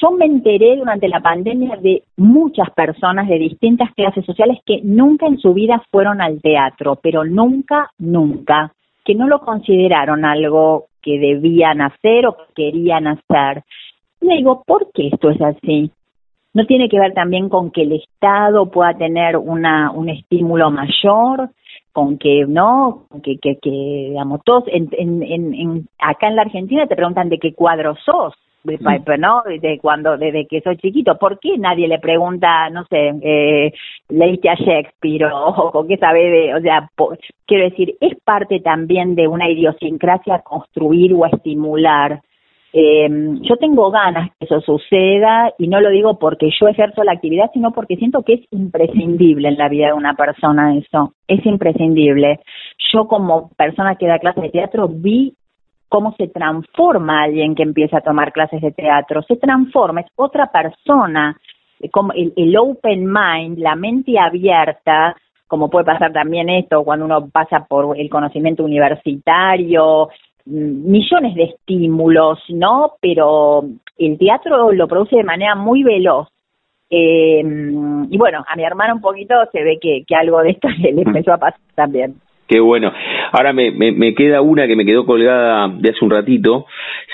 [0.00, 5.26] yo me enteré durante la pandemia de muchas personas de distintas clases sociales que nunca
[5.26, 8.72] en su vida fueron al teatro, pero nunca, nunca,
[9.04, 13.64] que no lo consideraron algo que debían hacer o que querían hacer.
[14.20, 15.90] Y digo, ¿por qué esto es así?
[16.54, 21.50] ¿No tiene que ver también con que el Estado pueda tener una, un estímulo mayor?
[21.92, 26.86] Con que no que que, que digamos todos en, en, en, acá en la Argentina
[26.86, 29.20] te preguntan de qué cuadro sos mm.
[29.20, 33.72] no de cuando desde que soy chiquito por qué nadie le pregunta no sé eh,
[34.08, 36.88] leíste a Shakespeare o, o qué sabe de o sea
[37.46, 42.22] quiero decir es parte también de una idiosincrasia construir o estimular
[42.72, 43.08] eh,
[43.42, 47.50] yo tengo ganas que eso suceda y no lo digo porque yo ejerzo la actividad,
[47.52, 52.40] sino porque siento que es imprescindible en la vida de una persona eso, es imprescindible.
[52.92, 55.34] Yo como persona que da clases de teatro vi
[55.88, 60.50] cómo se transforma alguien que empieza a tomar clases de teatro, se transforma, es otra
[60.50, 61.36] persona,
[61.90, 65.14] como el, el open mind, la mente abierta,
[65.46, 70.08] como puede pasar también esto cuando uno pasa por el conocimiento universitario,
[70.46, 72.92] millones de estímulos, ¿no?
[73.00, 73.64] Pero
[73.98, 76.28] el teatro lo produce de manera muy veloz.
[76.90, 77.42] Eh,
[78.10, 80.90] y bueno, a mi hermana un poquito se ve que, que algo de esto le,
[80.90, 82.14] empezó a pasar también.
[82.46, 82.92] Qué bueno.
[83.32, 86.66] Ahora me, me, me, queda una que me quedó colgada de hace un ratito.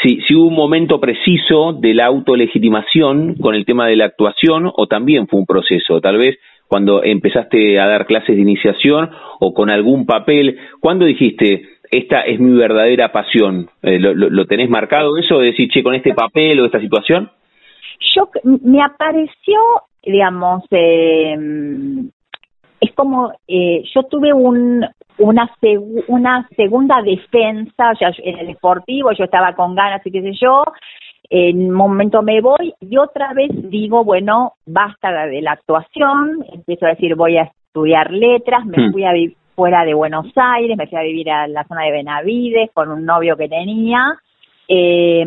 [0.02, 4.72] Si, si hubo un momento preciso de la autolegitimación con el tema de la actuación
[4.74, 6.38] o también fue un proceso, tal vez
[6.68, 9.10] cuando empezaste a dar clases de iniciación
[9.40, 13.68] o con algún papel, ¿cuándo dijiste, esta es mi verdadera pasión.
[13.82, 17.30] Eh, lo, lo, tenés marcado eso de decir, che, con este papel o esta situación?
[18.14, 19.60] Yo, me apareció,
[20.02, 21.36] digamos, eh,
[22.80, 24.86] es como, eh, yo tuve un,
[25.18, 25.50] una,
[26.06, 30.32] una segunda defensa, o sea, en el deportivo yo estaba con ganas y qué sé
[30.40, 30.64] yo,
[31.30, 36.86] en un momento me voy y otra vez digo, bueno, basta de la actuación, empiezo
[36.86, 38.92] a decir, voy a estudiar letras, me hmm.
[38.92, 41.90] fui a vivir fuera de Buenos Aires, me fui a vivir a la zona de
[41.90, 44.16] Benavides con un novio que tenía
[44.68, 45.24] Eh,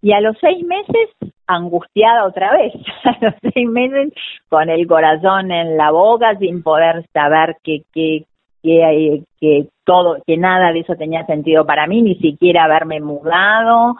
[0.00, 1.10] y a los seis meses,
[1.46, 2.72] angustiada otra vez,
[3.04, 4.14] a los seis meses
[4.48, 8.24] con el corazón en la boca, sin poder saber que, que,
[8.62, 13.96] que, que todo, que nada de eso tenía sentido para mí, ni siquiera haberme mudado.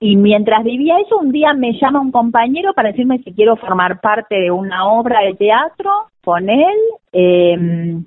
[0.00, 4.00] Y mientras vivía eso, un día me llama un compañero para decirme si quiero formar
[4.00, 5.90] parte de una obra de teatro
[6.24, 6.78] con él.
[7.12, 8.04] Eh,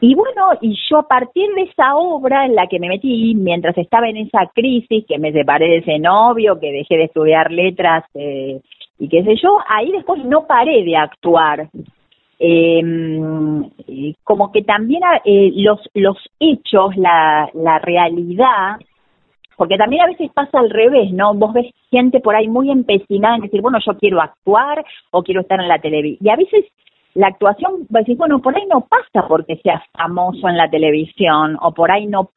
[0.00, 3.76] y bueno, y yo a partir de esa obra en la que me metí, mientras
[3.76, 8.04] estaba en esa crisis, que me separé de ese novio, que dejé de estudiar letras
[8.14, 8.60] eh,
[8.98, 11.68] y qué sé yo, ahí después no paré de actuar.
[12.40, 12.80] Eh,
[14.22, 18.76] como que también eh, los, los hechos, la, la realidad,
[19.56, 21.34] porque también a veces pasa al revés, ¿no?
[21.34, 25.40] Vos ves gente por ahí muy empecinada en decir, bueno, yo quiero actuar o quiero
[25.40, 26.24] estar en la televisión.
[26.24, 26.64] Y a veces
[27.14, 30.70] la actuación, va a decir, bueno, por ahí no pasa porque seas famoso en la
[30.70, 32.30] televisión o por ahí no,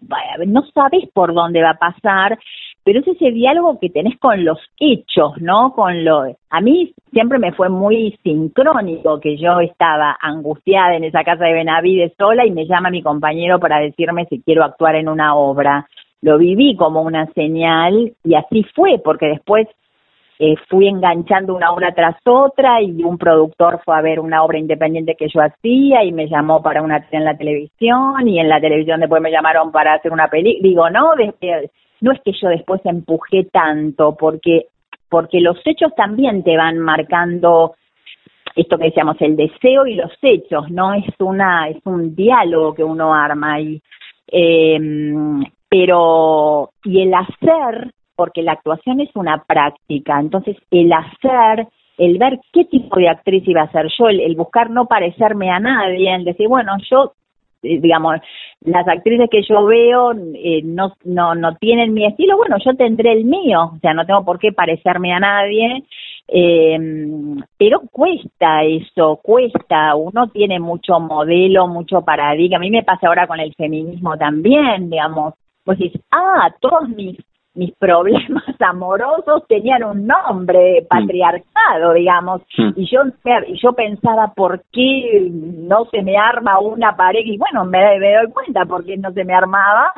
[0.47, 2.39] no sabes por dónde va a pasar,
[2.83, 5.73] pero es ese diálogo que tenés con los hechos, ¿no?
[5.73, 11.23] Con lo, a mí siempre me fue muy sincrónico que yo estaba angustiada en esa
[11.23, 15.09] casa de Benavides sola y me llama mi compañero para decirme si quiero actuar en
[15.09, 15.87] una obra.
[16.21, 19.67] Lo viví como una señal y así fue, porque después
[20.43, 24.57] eh, fui enganchando una obra tras otra y un productor fue a ver una obra
[24.57, 28.59] independiente que yo hacía y me llamó para una en la televisión y en la
[28.59, 30.67] televisión después me llamaron para hacer una película.
[30.67, 31.13] Digo, no,
[32.01, 34.65] no es que yo después empujé tanto porque
[35.09, 37.75] porque los hechos también te van marcando
[38.55, 42.83] esto que decíamos el deseo y los hechos no es una es un diálogo que
[42.83, 43.79] uno arma y
[44.25, 44.79] eh,
[45.69, 52.39] pero y el hacer porque la actuación es una práctica, entonces el hacer, el ver
[52.51, 56.25] qué tipo de actriz iba a ser yo, el, buscar no parecerme a nadie, el
[56.25, 57.13] decir, bueno, yo
[57.63, 58.15] eh, digamos,
[58.61, 63.11] las actrices que yo veo eh, no, no, no tienen mi estilo, bueno, yo tendré
[63.11, 65.83] el mío, o sea, no tengo por qué parecerme a nadie,
[66.27, 66.79] eh,
[67.57, 73.27] pero cuesta eso, cuesta, uno tiene mucho modelo, mucho paradigma, a mí me pasa ahora
[73.27, 77.17] con el feminismo también, digamos, pues dices, ah, todos mis
[77.53, 80.87] mis problemas amorosos tenían un nombre mm.
[80.87, 82.71] patriarcado, digamos, mm.
[82.75, 83.01] y yo
[83.61, 88.31] yo pensaba por qué no se me arma una pareja y bueno, me, me doy
[88.31, 89.91] cuenta por qué no se me armaba,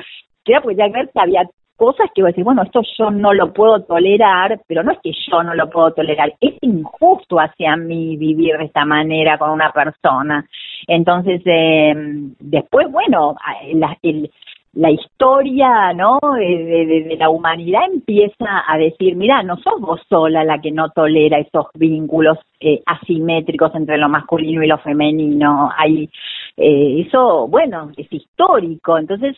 [0.43, 1.43] que era porque ya que había
[1.75, 4.99] cosas que iba a decir, bueno, esto yo no lo puedo tolerar, pero no es
[5.03, 9.49] que yo no lo puedo tolerar, es injusto hacia mí vivir de esta manera con
[9.49, 10.45] una persona.
[10.87, 11.93] Entonces, eh,
[12.39, 13.35] después, bueno,
[13.73, 14.31] la, el,
[14.73, 16.19] la historia ¿no?
[16.35, 21.39] De, la humanidad empieza a decir, mira, no sos vos sola la que no tolera
[21.39, 25.69] esos vínculos eh, asimétricos entre lo masculino y lo femenino.
[25.77, 26.09] Hay,
[26.57, 28.97] eh, eso, bueno, es histórico.
[28.97, 29.37] Entonces,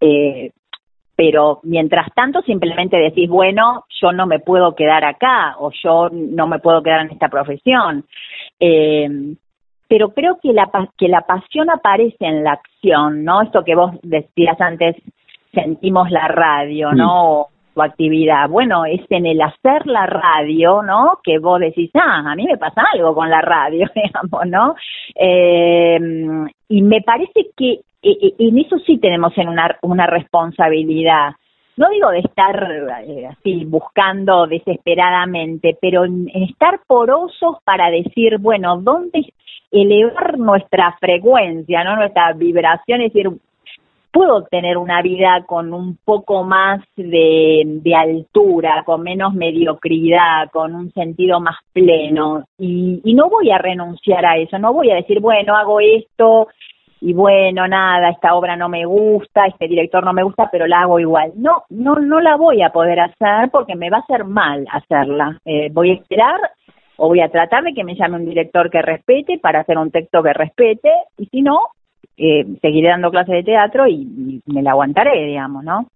[0.00, 0.52] eh,
[1.16, 6.46] pero mientras tanto simplemente decís, bueno, yo no me puedo quedar acá o yo no
[6.46, 8.04] me puedo quedar en esta profesión.
[8.58, 9.08] Eh,
[9.88, 13.42] pero creo que la, que la pasión aparece en la acción, ¿no?
[13.42, 14.96] Esto que vos decías antes,
[15.52, 17.48] sentimos la radio, ¿no?
[17.74, 18.48] tu actividad.
[18.48, 21.18] Bueno, es en el hacer la radio, ¿no?
[21.22, 24.74] Que vos decís, ah, a mí me pasa algo con la radio, digamos, ¿no?
[25.14, 25.98] Eh,
[26.68, 31.32] y me parece que eh, eh, en eso sí tenemos en una, una responsabilidad.
[31.76, 32.68] No digo de estar
[33.30, 39.33] así buscando desesperadamente, pero en estar porosos para decir, bueno, ¿dónde
[39.74, 41.96] elevar nuestra frecuencia, ¿no?
[41.96, 43.30] Nuestra vibración, es decir,
[44.12, 50.92] puedo tener una vida con un poco más de, altura, con menos mediocridad, con un
[50.92, 52.44] sentido más pleno.
[52.58, 56.48] Y, y no voy a renunciar a eso, no voy a decir, bueno, hago esto
[57.04, 60.80] y bueno, nada, esta obra no me gusta, este director no me gusta, pero la
[60.80, 61.32] hago igual.
[61.36, 65.38] No, no, no la voy a poder hacer porque me va a hacer mal hacerla.
[65.44, 66.40] Eh, voy a esperar
[66.96, 69.90] o voy a tratar de que me llame un director que respete para hacer un
[69.90, 71.58] texto que respete y si no,
[72.16, 75.86] eh, seguiré dando clases de teatro y, me la aguantaré, digamos, ¿no?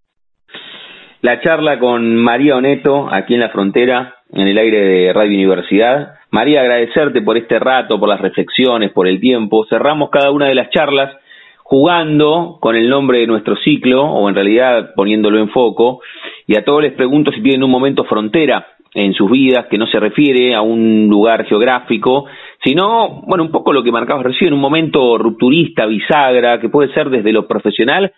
[1.21, 6.15] La charla con María Oneto aquí en la frontera, en el aire de Radio Universidad.
[6.31, 9.67] María, agradecerte por este rato, por las reflexiones, por el tiempo.
[9.69, 11.17] Cerramos cada una de las charlas
[11.59, 16.01] jugando con el nombre de nuestro ciclo, o en realidad poniéndolo en foco,
[16.47, 19.87] y a todos les pregunto si tienen un momento frontera en sus vidas, que no
[19.87, 22.27] se refiere a un lugar geográfico,
[22.65, 27.11] sino, bueno, un poco lo que marcabas recién, un momento rupturista, bisagra, que puede ser
[27.11, 28.13] desde lo profesional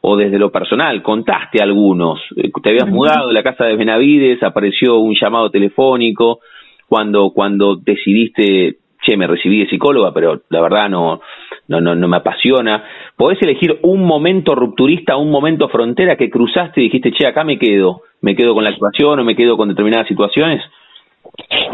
[0.00, 1.02] o desde lo personal.
[1.02, 6.40] Contaste algunos, eh, te habías mudado de la casa de Benavides, apareció un llamado telefónico,
[6.88, 11.20] cuando, cuando decidiste che, me recibí de psicóloga, pero la verdad no,
[11.68, 12.84] no, no, no me apasiona.
[13.16, 17.58] ¿Podés elegir un momento rupturista, un momento frontera que cruzaste y dijiste, che, acá me
[17.58, 18.02] quedo?
[18.20, 20.62] ¿Me quedo con la actuación o me quedo con determinadas situaciones?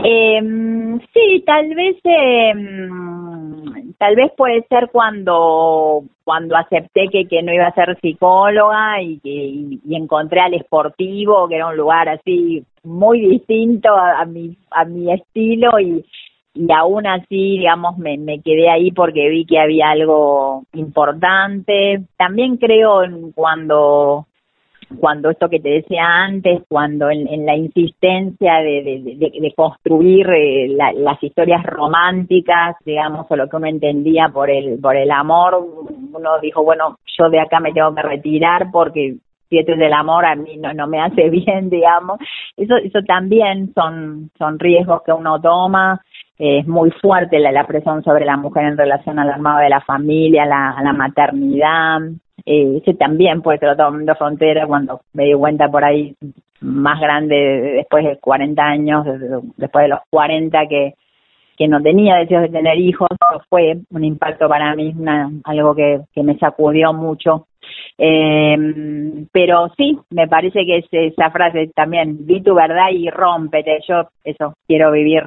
[0.05, 0.41] Eh,
[1.13, 2.53] sí, tal vez, eh,
[3.99, 9.19] tal vez puede ser cuando cuando acepté que, que no iba a ser psicóloga y
[9.19, 14.57] que y, encontré al esportivo, que era un lugar así muy distinto a, a mi
[14.71, 16.05] a mi estilo y
[16.55, 22.05] y aún así, digamos, me, quedé ahí porque vi que había algo importante.
[22.17, 24.27] También creo en cuando
[24.99, 31.23] cuando esto que te decía antes, cuando en, la insistencia de, de, construir eh, las
[31.23, 35.65] historias románticas, digamos, o lo que uno entendía por el, por el amor,
[36.13, 39.15] uno dijo, bueno, yo de acá me tengo que retirar porque
[39.49, 42.19] si esto es del amor a mí no, no me hace bien, digamos.
[42.57, 46.01] Eso, eso también son, son riesgos que uno toma.
[46.43, 49.83] Es muy fuerte la, la presión sobre la mujer en relación al armado de la
[49.83, 52.01] familia, la, a la maternidad,
[52.47, 56.15] eh, ese también pues lo tomando frontera cuando me di cuenta por ahí
[56.63, 57.37] más grande
[57.77, 59.07] después de 40 años,
[59.59, 60.95] después de los 40 que,
[61.59, 63.09] que no tenía deseos de tener hijos,
[63.51, 67.49] fue un impacto para mí, una, algo que, que me sacudió mucho.
[67.99, 73.81] Eh, pero sí, me parece que es esa frase también, di tu verdad y rómpete,
[73.87, 75.23] yo eso quiero vivir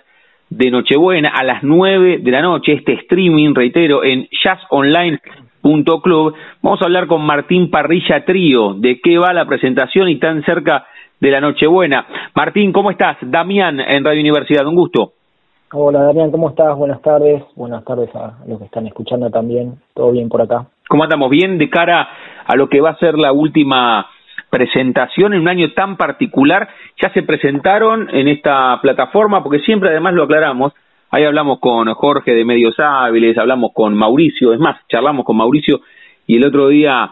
[0.50, 6.36] de Nochebuena, a las 9 de la noche, este streaming, reitero, en jazzonline.club.
[6.62, 10.86] Vamos a hablar con Martín Parrilla Trío, de qué va la presentación y tan cerca
[11.20, 12.06] de la Nochebuena.
[12.36, 13.18] Martín, ¿cómo estás?
[13.22, 15.15] Damián, en Radio Universidad, un gusto.
[15.78, 16.74] Hola Damián, ¿cómo estás?
[16.78, 17.44] Buenas tardes.
[17.54, 19.74] Buenas tardes a los que están escuchando también.
[19.94, 20.68] ¿Todo bien por acá?
[20.88, 21.30] ¿Cómo andamos?
[21.30, 22.08] Bien de cara
[22.46, 24.08] a lo que va a ser la última
[24.50, 26.70] presentación en un año tan particular.
[27.02, 30.72] Ya se presentaron en esta plataforma, porque siempre además lo aclaramos.
[31.12, 35.82] Ahí hablamos con Jorge de Medios Hábiles, hablamos con Mauricio, es más, charlamos con Mauricio
[36.26, 37.12] y el otro día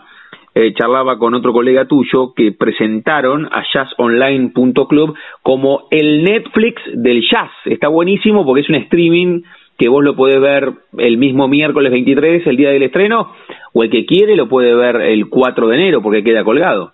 [0.55, 7.51] eh, charlaba con otro colega tuyo que presentaron a jazzonline.club como el Netflix del jazz.
[7.65, 9.41] Está buenísimo porque es un streaming
[9.77, 13.31] que vos lo podés ver el mismo miércoles 23, el día del estreno,
[13.73, 16.91] o el que quiere lo puede ver el 4 de enero porque queda colgado.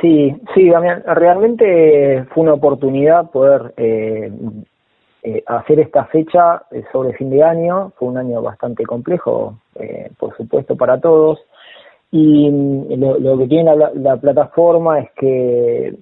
[0.00, 4.32] Sí, sí, Damián, realmente fue una oportunidad poder eh,
[5.24, 7.92] eh, hacer esta fecha eh, sobre fin de año.
[7.96, 11.38] Fue un año bastante complejo, eh, por supuesto, para todos.
[12.12, 15.96] Y mm, lo, que tiene la, plataforma es que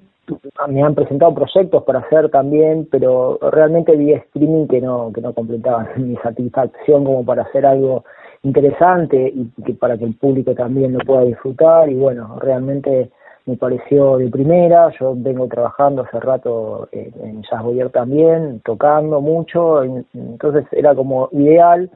[0.69, 5.33] me han presentado proyectos para hacer también, pero realmente vi streaming que no que no
[5.33, 8.05] completaban mi satisfacción como para hacer algo
[8.43, 11.89] interesante y que para que el público también lo pueda disfrutar.
[11.89, 13.11] Y bueno, realmente
[13.51, 19.83] me pareció de primera, yo vengo trabajando hace rato en Jazz Boyer también, tocando mucho,
[19.83, 21.91] entonces era como ideal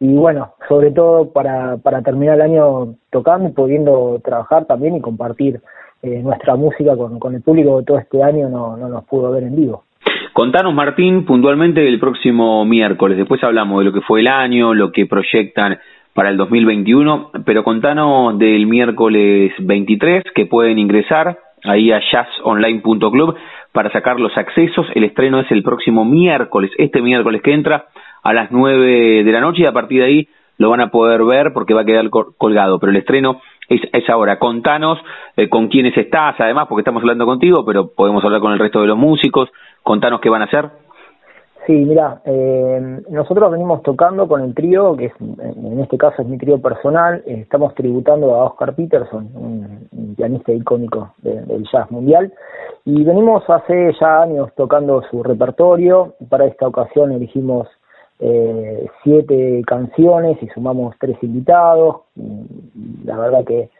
[0.00, 5.00] y bueno, sobre todo para, para terminar el año tocando y pudiendo trabajar también y
[5.00, 5.60] compartir
[6.02, 9.30] eh, nuestra música con, con el público que todo este año no, no nos pudo
[9.30, 9.84] ver en vivo.
[10.32, 13.16] Contanos, Martín, puntualmente el próximo miércoles.
[13.16, 15.78] Después hablamos de lo que fue el año, lo que proyectan
[16.16, 23.36] para el 2021, pero contanos del miércoles 23 que pueden ingresar ahí a jazzonline.club
[23.70, 24.86] para sacar los accesos.
[24.94, 27.84] El estreno es el próximo miércoles, este miércoles que entra
[28.22, 31.22] a las 9 de la noche y a partir de ahí lo van a poder
[31.22, 34.38] ver porque va a quedar colgado, pero el estreno es, es ahora.
[34.38, 34.98] Contanos
[35.36, 38.80] eh, con quiénes estás, además, porque estamos hablando contigo, pero podemos hablar con el resto
[38.80, 39.50] de los músicos.
[39.82, 40.70] Contanos qué van a hacer.
[41.66, 46.28] Sí, mira, eh, nosotros venimos tocando con el trío, que es, en este caso es
[46.28, 52.32] mi trío personal, eh, estamos tributando a Oscar Peterson, un, pianista icónico del jazz mundial,
[52.84, 57.66] y venimos hace ya años tocando su repertorio, para esta ocasión elegimos
[58.20, 62.02] eh, siete canciones y sumamos tres invitados,
[63.04, 63.70] la verdad que,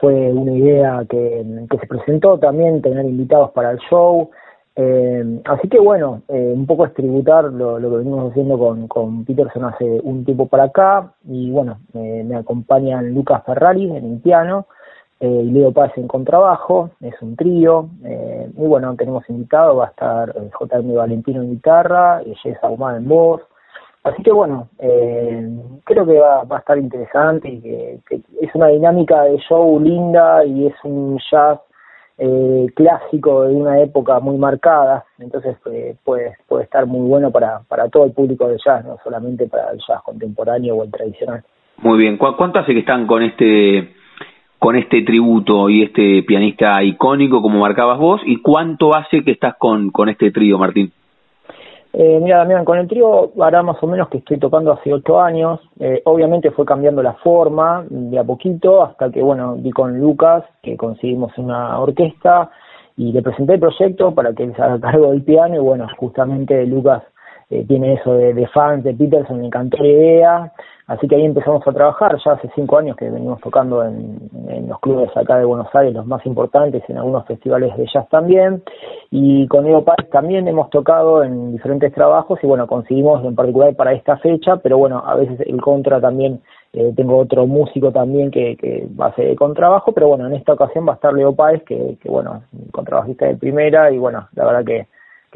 [0.00, 1.44] fue una idea que
[1.80, 4.30] se presentó también, tener invitados para el show,
[4.78, 9.24] eh, así que bueno, eh, un poco es tributar lo, que venimos haciendo con, con,
[9.24, 14.66] Peterson hace un tiempo para acá y bueno, me acompañan Lucas Ferrari en el piano
[15.20, 19.86] eh, y Leo Paz en contrabajo, es un trío eh, y bueno, tenemos invitado, va
[19.86, 23.40] a estar JM Valentino en guitarra y Jess Ahumada en voz.
[24.04, 27.98] Así que bueno, creo que va, va, a estar interesante y que
[28.40, 31.58] es una dinámica de show linda y es un jazz
[32.18, 37.60] eh, clásico de una época muy marcada, entonces eh, puede, puede estar muy bueno para,
[37.68, 41.42] para todo el público del jazz, no solamente para el jazz contemporáneo o el tradicional.
[41.78, 43.94] Muy bien, ¿cuánto hace que están con este
[44.58, 49.54] con este tributo y este pianista icónico como marcabas vos y cuánto hace que estás
[49.58, 50.90] con, con este trío, Martín?
[51.98, 55.18] Eh, mira, Damián, con el trío hará más o menos que estoy tocando hace ocho
[55.18, 55.58] años.
[55.80, 60.44] Eh, obviamente fue cambiando la forma de a poquito hasta que, bueno, vi con Lucas
[60.62, 62.50] que conseguimos una orquesta
[62.98, 65.86] y le presenté el proyecto para que él se haga cargo del piano y, bueno,
[65.96, 67.02] justamente Lucas
[67.48, 70.52] eh, tiene eso de, fans de Peterson, me encantó la idea.
[70.88, 74.20] Así que ahí empezamos a trabajar, ya hace cinco años que venimos tocando en,
[74.68, 78.62] los clubes acá de Buenos Aires, los más importantes, en algunos festivales de jazz también,
[79.10, 83.74] y con Evo Páez también hemos tocado en diferentes trabajos y bueno, conseguimos en particular
[83.74, 86.40] para esta fecha, pero bueno, a veces el contra también,
[86.72, 88.86] eh, tengo otro músico también que, que
[89.16, 92.08] ser de contrabajo, pero bueno, en esta ocasión va a estar Leo Páez, que, que
[92.08, 94.86] bueno, contrabajista de primera y bueno, la verdad que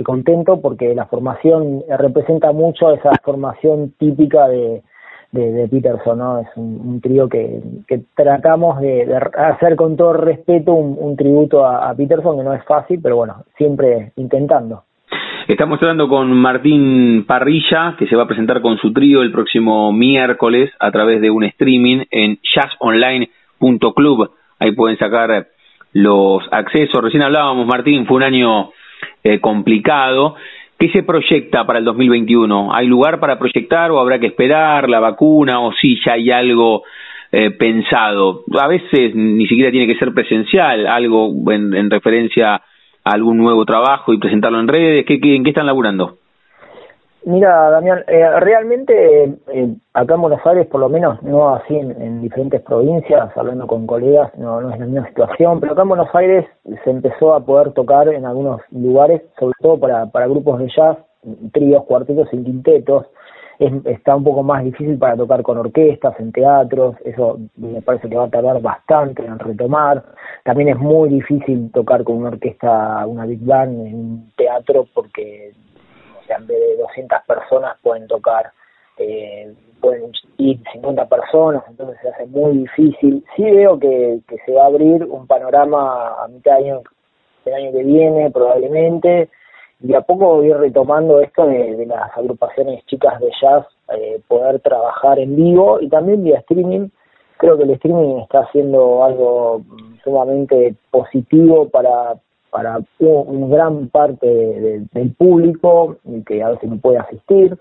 [0.00, 4.82] que contento porque la formación representa mucho esa formación típica de,
[5.30, 6.38] de, Peterson, ¿no?
[6.38, 12.38] Es un, trío que, que tratamos de, hacer con todo respeto un, tributo a, Peterson,
[12.38, 14.84] que no es fácil, pero bueno, siempre intentando.
[15.46, 19.92] Estamos hablando con Martín Parrilla, que se va a presentar con su trío el próximo
[19.92, 24.30] miércoles a través de un streaming en jazzonline.club.
[24.58, 25.48] Ahí pueden sacar
[25.92, 27.02] los accesos.
[27.02, 28.70] Recién hablábamos, Martín, fue un año
[29.24, 30.36] eh, complicado.
[30.78, 32.74] ¿Qué se proyecta para el 2021?
[32.74, 36.84] ¿Hay lugar para proyectar o habrá que esperar la vacuna o si ya hay algo
[37.32, 38.44] eh, pensado?
[38.58, 42.62] A veces ni siquiera tiene que ser presencial, algo en, referencia a
[43.04, 45.04] algún nuevo trabajo y presentarlo en redes.
[45.04, 46.16] ¿Qué, en qué están laburando?
[47.24, 52.22] Mira, Damián, eh, realmente eh, acá en Buenos Aires, por lo menos, no así en,
[52.22, 56.14] diferentes provincias, hablando con colegas, no, no es la misma situación, pero acá en Buenos
[56.14, 56.46] Aires
[56.82, 60.96] se empezó a poder tocar en algunos lugares, sobre todo para, para grupos de jazz,
[61.52, 63.06] tríos, cuartetos y quintetos.
[63.58, 68.08] Es, está un poco más difícil para tocar con orquestas, en teatros, eso me parece
[68.08, 70.02] que va a tardar bastante en retomar.
[70.44, 75.52] También es muy difícil tocar con una orquesta, una big band en un teatro porque
[76.36, 78.52] en vez de 200 personas pueden tocar,
[78.98, 83.24] eh, pueden ir 50 personas, entonces se hace muy difícil.
[83.36, 86.82] Sí veo que, que se va a abrir un panorama a mitad de año,
[87.44, 89.30] del año que viene probablemente,
[89.82, 93.66] y a poco voy retomando esto de, las agrupaciones chicas de jazz,
[93.96, 96.88] eh, poder trabajar en vivo y también vía streaming.
[97.38, 99.62] Creo que el streaming está haciendo algo
[100.04, 102.16] sumamente positivo para
[102.50, 105.96] para una gran parte del público
[106.26, 107.56] que a veces no puede asistir.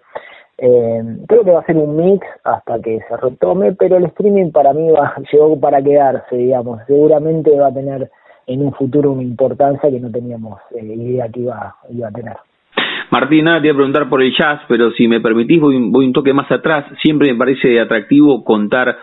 [0.62, 4.52] Eh, creo que va a ser un mix hasta que se retome, pero el streaming
[4.52, 6.82] para mí va, llegó para quedarse, digamos.
[6.86, 8.10] Seguramente va a tener
[8.46, 12.36] en un futuro una importancia que no teníamos eh, idea que iba, iba a tener.
[13.12, 16.06] Martín, nada te iba a preguntar por el jazz, pero si me permitís voy, voy
[16.08, 16.86] un toque más atrás.
[17.02, 18.98] Siempre me parece atractivo contar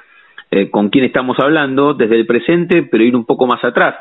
[0.51, 3.97] eh, con quién estamos hablando desde el presente, pero ir un poco más atrás.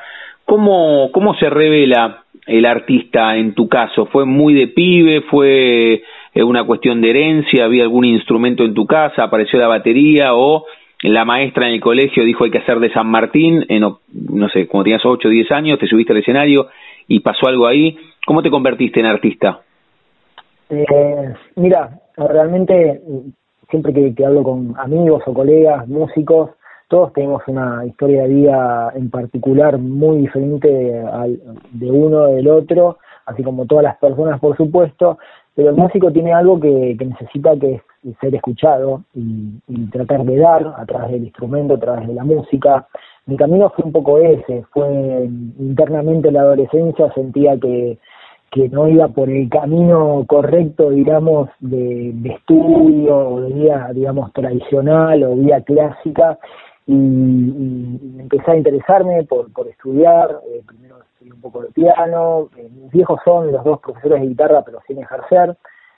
[0.45, 4.05] ¿Cómo, ¿Cómo se revela el artista en tu caso?
[4.05, 5.21] ¿Fue muy de pibe?
[5.21, 7.65] ¿Fue eh, una cuestión de herencia?
[7.65, 9.23] ¿Había algún instrumento en tu casa?
[9.23, 10.35] ¿Apareció la batería?
[10.35, 10.65] ¿O
[11.01, 14.67] la maestra en el colegio dijo hay que hacer de San Martín, en, no sé,
[14.67, 16.67] cuando tenías 8 o 10 años, te subiste al escenario
[17.07, 17.97] y pasó algo ahí.
[18.25, 19.59] ¿Cómo te convertiste en artista?
[20.69, 23.01] Eh, mira, realmente
[23.69, 26.51] siempre que, hablo con amigos o colegas, músicos,
[26.87, 31.39] todos tenemos una historia de vida en particular muy diferente al,
[31.71, 35.17] de uno del otro, así como todas las personas, por supuesto,
[35.55, 39.59] pero el músico tiene algo que, que necesita que es ser escuchado y,
[39.91, 42.87] tratar de dar a través del instrumento, a través de la música.
[43.25, 45.27] Mi camino fue un poco ese, fue
[45.57, 47.97] internamente en la adolescencia, sentía que,
[48.51, 54.33] que no iba por el camino correcto, digamos, de, de estudio o de vía, digamos,
[54.33, 56.37] tradicional o vía clásica
[56.87, 62.69] y, y empecé a interesarme por, por estudiar, eh, primero un poco de piano, eh,
[62.71, 65.57] mis viejos son los dos profesores de guitarra pero sin ejercer,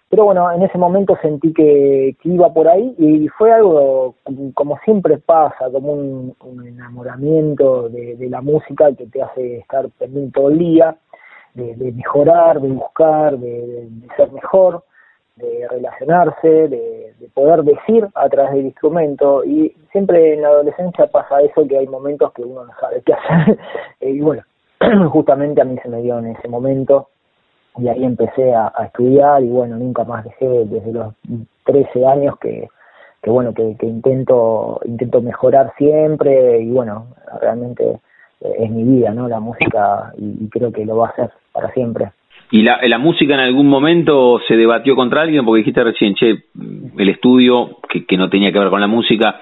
[0.09, 4.15] pero bueno, en ese momento sentí que, iba por ahí y fue algo
[4.53, 6.35] como siempre pasa, como un,
[6.65, 10.95] enamoramiento de, la música que te hace estar pendiente todo el día,
[11.55, 14.83] de, mejorar, de buscar, de, ser mejor,
[15.37, 19.43] de relacionarse, de, poder decir a través del instrumento.
[19.43, 23.13] Y siempre en la adolescencia pasa eso, que hay momentos que uno no sabe qué
[23.13, 23.57] hacer.
[24.01, 24.43] y bueno,
[25.11, 27.09] justamente a mí se me dio en ese momento
[27.77, 31.13] y ahí empecé a, estudiar y bueno, nunca más dejé desde los
[31.65, 32.67] 13 años que,
[33.21, 37.07] que bueno, que, intento, intento mejorar siempre y bueno,
[37.41, 37.99] realmente
[38.41, 39.27] es mi vida, ¿no?
[39.27, 42.11] La música y, creo que lo va a hacer para siempre.
[42.49, 45.43] ¿Y la, música en algún momento se debatió contra alguien?
[45.43, 46.43] Porque dijiste recién, che,
[46.97, 49.41] el estudio, que, que no tenía que ver con la música,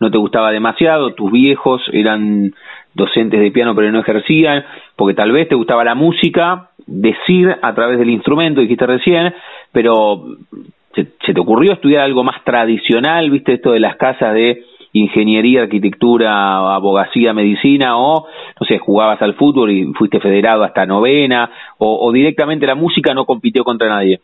[0.00, 2.52] no te gustaba demasiado, tus viejos eran
[2.94, 4.64] docentes de piano pero no ejercían,
[4.96, 9.34] porque tal vez te gustaba la música, decir a través del instrumento, dijiste recién,
[9.72, 10.24] pero
[10.94, 14.64] ¿se, te ocurrió estudiar algo más tradicional, viste esto de las casas de
[15.00, 18.26] ingeniería, arquitectura, abogacía, medicina, o,
[18.60, 23.14] no sé, jugabas al fútbol y fuiste federado hasta novena, o, o directamente la música
[23.14, 24.20] no compitió contra nadie?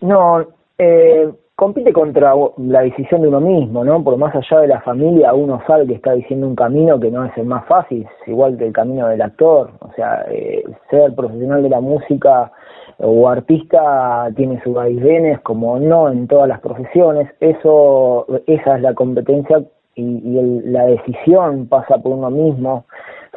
[0.00, 0.44] No,
[0.78, 4.02] eh, compite contra la decisión de uno mismo, ¿no?
[4.02, 7.24] Por más allá de la familia, uno sabe que está diciendo un camino que no
[7.24, 9.70] es el más fácil, igual que el camino del actor.
[9.80, 12.50] O sea, eh, ser profesional de la música
[12.98, 17.30] o artista tiene sus vaivenes, como no en todas las profesiones.
[17.40, 19.62] Eso, esa es la competencia
[19.94, 22.84] y, la decisión pasa por uno mismo.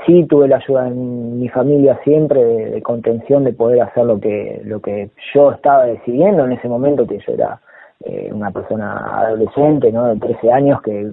[0.05, 4.19] Sí tuve la ayuda en mi familia siempre de, de contención de poder hacer lo
[4.19, 7.59] que lo que yo estaba decidiendo en ese momento que yo era
[8.05, 10.05] eh, una persona adolescente, ¿no?
[10.05, 11.09] De 13 años que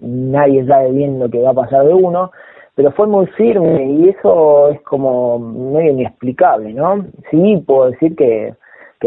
[0.00, 2.30] nadie sabe bien lo que va a pasar de uno,
[2.78, 7.04] pero fue muy firme y eso es como medio inexplicable, ¿no?
[7.28, 8.54] Sí, puedo decir que,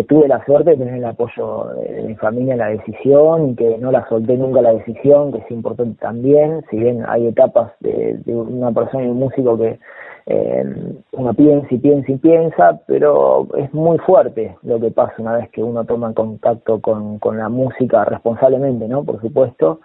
[0.10, 3.78] tuve la suerte de tener el apoyo de, mi familia en la decisión y que
[3.78, 8.20] no la solté nunca la decisión, que es importante también, si bien hay etapas de,
[8.26, 9.80] una persona y un músico que
[10.26, 10.66] eh,
[11.14, 15.50] uno piensa y piensa y piensa, pero es muy fuerte lo que pasa una vez
[15.52, 19.06] que uno toma contacto con, con la música responsablemente, ¿no?
[19.06, 19.80] Por supuesto.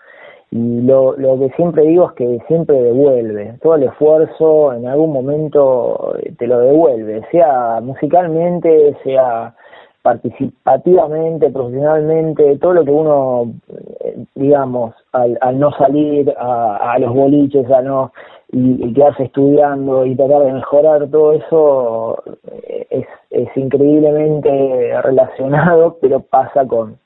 [0.57, 5.13] Y lo, lo que siempre digo es que siempre devuelve, todo el esfuerzo en algún
[5.13, 9.55] momento te lo devuelve, sea musicalmente, sea
[10.01, 13.53] participativamente, profesionalmente, todo lo que uno,
[14.01, 18.13] eh, digamos, al, al no salir a, los boliches, a no
[18.51, 22.23] y, quedarse estudiando y tratar de mejorar todo eso
[22.67, 26.97] eh, es, es increíblemente relacionado, pero pasa con,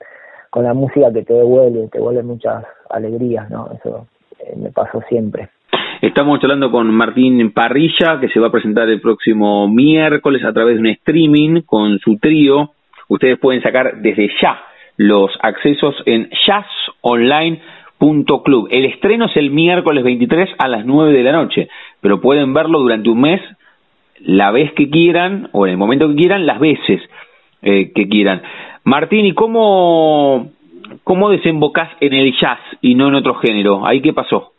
[0.51, 2.63] con la música que te devuelve, te devuelve muchas
[2.93, 3.69] alegrías, ¿no?
[3.73, 4.07] Eso
[4.39, 5.49] eh, me pasó siempre.
[6.01, 10.75] Estamos hablando con Martín Parrilla, que se va a presentar el próximo miércoles a través
[10.75, 12.71] de un streaming con su trío.
[13.07, 14.59] Ustedes pueden sacar desde ya
[14.97, 18.67] los accesos en jazzonline.com Punto Club.
[18.71, 21.69] El estreno es el miércoles 23 a las 9 de la noche,
[21.99, 23.39] pero pueden verlo durante un mes,
[24.21, 26.99] la vez que quieran, o en el momento que quieran, las veces
[27.61, 28.41] eh, que quieran.
[28.85, 30.49] Martín, ¿y cómo,
[31.03, 33.85] cómo desembocás en el jazz y no en otro género?
[33.85, 34.51] ¿Ahí qué pasó?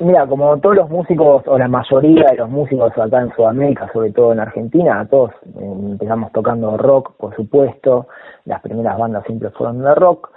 [0.00, 4.12] Mira, como todos los músicos, o la mayoría de los músicos acá en Sudamérica, sobre
[4.12, 8.06] todo en Argentina, todos eh, empezamos tocando rock, por supuesto,
[8.44, 10.30] las primeras bandas siempre fueron de rock.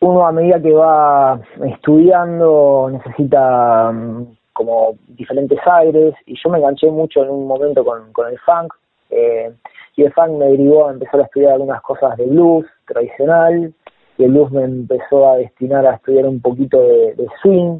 [0.00, 6.90] Uno a medida que va estudiando necesita mm, como diferentes aires, y yo me enganché
[6.90, 8.74] mucho en un momento con, el funk,
[9.08, 9.54] eh,
[9.96, 13.72] y el funk me derivó a empezar a estudiar algunas cosas de blues tradicional,
[14.18, 17.78] y el blues me empezó a destinar a estudiar un poquito de swing,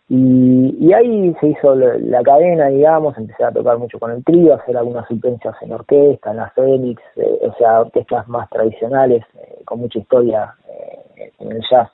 [0.09, 4.77] Y, ahí se hizo la, cadena, digamos, empecé a tocar mucho con el trío, hacer
[4.77, 9.79] algunas suplencias en orquesta, en la Fénix, eh, o sea, orquestas más tradicionales, eh, con
[9.79, 10.55] mucha historia
[11.39, 11.89] en el jazz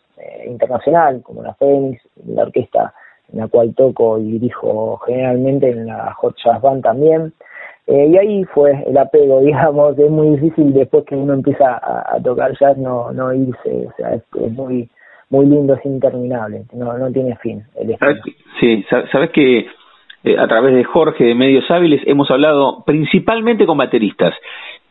[0.45, 2.93] internacional, como la Fénix, la orquesta
[3.31, 7.33] en la cual toco y dirijo generalmente en la Hot Jazz Band también.
[7.87, 12.57] y ahí fue el apego, digamos, es muy difícil después que uno empieza a, tocar
[12.59, 14.89] jazz no, no irse, o sea, es muy
[15.29, 17.63] muy lindo, es interminable, no, no tiene fin.
[17.75, 17.97] El
[18.59, 19.65] sí, sabes que
[20.23, 24.35] eh, a través de Jorge de Medios Hábiles hemos hablado principalmente con bateristas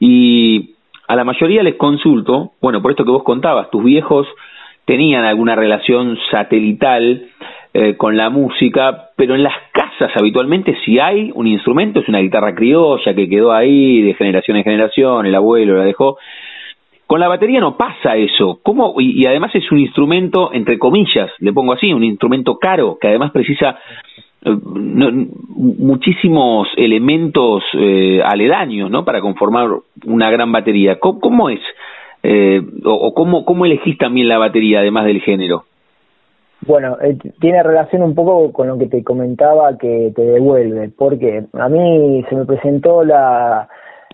[0.00, 0.74] y
[1.06, 4.26] a la mayoría les consulto, bueno, por esto que vos contabas, tus viejos
[4.84, 7.28] tenían alguna relación satelital
[7.74, 12.18] eh, con la música, pero en las casas habitualmente si hay un instrumento es una
[12.18, 16.18] guitarra criolla que quedó ahí de generación en generación, el abuelo la dejó,
[17.12, 18.60] con la batería no pasa eso.
[18.62, 18.94] ¿Cómo?
[18.98, 23.32] Y, además es un instrumento, entre comillas, le pongo así, un instrumento caro, que además
[23.32, 23.76] precisa
[24.46, 24.56] eh,
[25.50, 29.04] muchísimos elementos eh, aledaños, ¿no?
[29.04, 29.68] Para conformar
[30.06, 30.98] una gran batería.
[30.98, 31.60] ¿Cómo, es?
[32.22, 35.64] Eh, o, cómo, cómo elegís también la batería, además del género?
[36.66, 36.96] Bueno,
[37.40, 42.24] tiene relación un poco con lo que te comentaba que te devuelve, porque a mí
[42.28, 43.68] se me presentó la,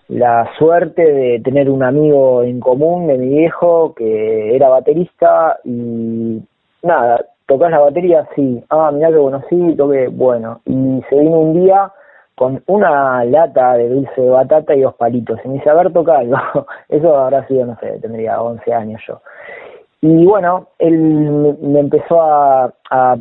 [0.07, 6.41] la suerte de tener un amigo en común de mi viejo que era baterista y
[6.81, 11.39] nada, tocas la batería, sí, ah, mira que bueno, sí, toqué, bueno, y se vino
[11.39, 11.91] un día
[12.35, 15.93] con una lata de dulce de batata y dos palitos, y me dice, a ver,
[15.93, 16.37] toca algo,
[16.89, 19.21] eso habrá sido, no sé, tendría 11 años yo.
[20.01, 20.97] Y bueno, él
[21.61, 23.17] me empezó a, a,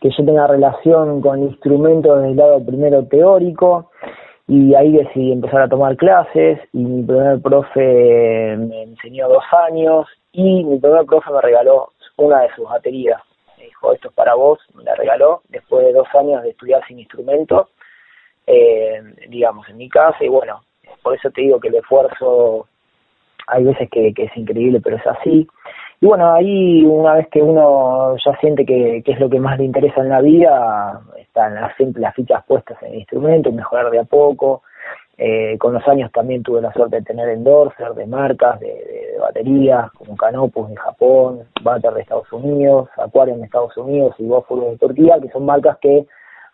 [0.00, 3.90] que yo tenga relación con instrumentos desde el lado primero teórico,
[4.48, 10.06] y ahí decidí empezar a tomar clases y mi primer profe me enseñó dos años
[10.32, 13.20] y mi primer profe me regaló una de sus baterías.
[13.58, 16.86] Me dijo, esto es para vos, me la regaló después de dos años de estudiar
[16.86, 17.70] sin instrumento,
[18.46, 20.62] eh, digamos, en mi casa y bueno,
[21.02, 22.68] por eso te digo que el esfuerzo
[23.46, 25.46] hay veces que, que es increíble, pero es así.
[26.00, 29.64] Y bueno, ahí una vez que uno ya siente que, es lo que más le
[29.64, 34.04] interesa en la vida, están las, las fichas puestas en el instrumento, mejorar de a
[34.04, 34.62] poco.
[35.18, 39.90] Eh, con los años también tuve la suerte de tener endorser de marcas, de, baterías,
[39.92, 44.76] como Canopus de Japón, Bater de Estados Unidos, Aquarium de Estados Unidos y Bofur de
[44.76, 46.06] Turquía, que son marcas que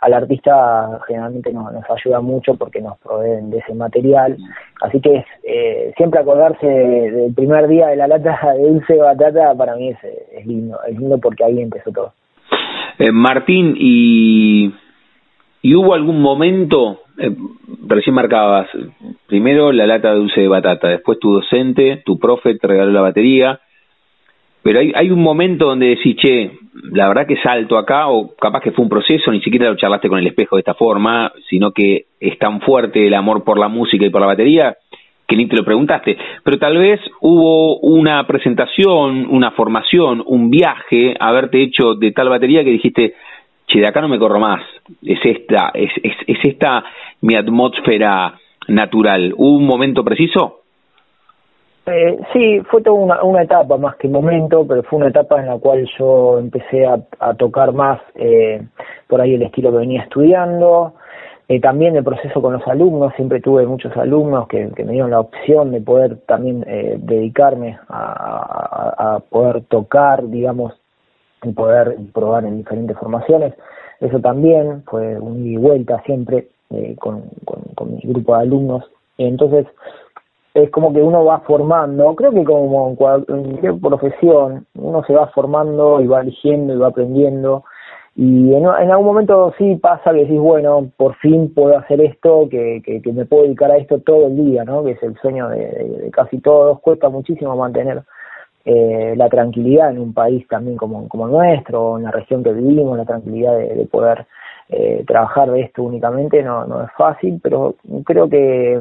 [0.02, 4.36] al artista generalmente nos, ayuda mucho porque nos proveen de ese material.
[4.80, 9.54] Así que eh, siempre acordarse del primer día de la lata de dulce de batata
[9.54, 9.98] para mí es,
[10.32, 12.12] es lindo, es lindo porque ahí empezó todo.
[12.98, 14.74] Eh, Martín, y,
[15.62, 17.30] ¿y hubo algún momento, eh,
[17.86, 18.66] recién marcabas,
[19.28, 23.02] primero la lata de dulce de batata, después tu docente, tu profe te regaló la
[23.02, 23.60] batería,
[24.64, 28.60] pero hay, hay un momento donde decís, che, la verdad que salto acá, o capaz
[28.60, 31.72] que fue un proceso, ni siquiera lo charlaste con el espejo de esta forma, sino
[31.72, 34.76] que es tan fuerte el amor por la música y por la batería
[35.32, 41.16] que ni te lo preguntaste, pero tal vez hubo una presentación, una formación, un viaje,
[41.18, 43.14] haberte hecho de tal batería que dijiste,
[43.66, 44.60] che, de acá no me corro más,
[45.02, 46.84] es esta, es, es, es esta
[47.22, 48.34] mi atmósfera
[48.68, 49.32] natural.
[49.36, 50.61] ¿Hubo un momento preciso?
[51.86, 55.46] Eh, sí, fue toda una, una, etapa más que momento, pero fue una etapa en
[55.46, 57.00] la cual yo empecé a,
[57.34, 58.62] tocar más eh,
[59.08, 60.94] por ahí el estilo que venía estudiando.
[61.48, 65.20] Eh, también el proceso con los alumnos, siempre tuve muchos alumnos que, me dieron la
[65.20, 70.72] opción de poder también eh, dedicarme a, a, poder tocar, digamos,
[71.42, 73.54] y poder probar en diferentes formaciones.
[74.00, 78.84] Eso también fue un vuelta siempre eh, con, con, con mi grupo de alumnos.
[79.18, 79.66] Entonces,
[80.54, 85.28] es como que uno va formando, creo que como en cualquier profesión, uno se va
[85.28, 87.64] formando y va eligiendo y va aprendiendo,
[88.14, 92.82] Y en, algún momento sí pasa que decís, bueno, por fin puedo hacer esto, que,
[92.84, 94.84] que, me puedo dedicar a esto todo el día, ¿no?
[94.84, 96.80] Que es el sueño de, casi todos.
[96.80, 98.02] Cuesta muchísimo mantener
[98.66, 102.98] eh, la tranquilidad en un país también como, como nuestro, en la región que vivimos,
[102.98, 104.26] la tranquilidad de, poder
[104.68, 108.78] eh, trabajar de esto únicamente no, no es fácil, pero creo que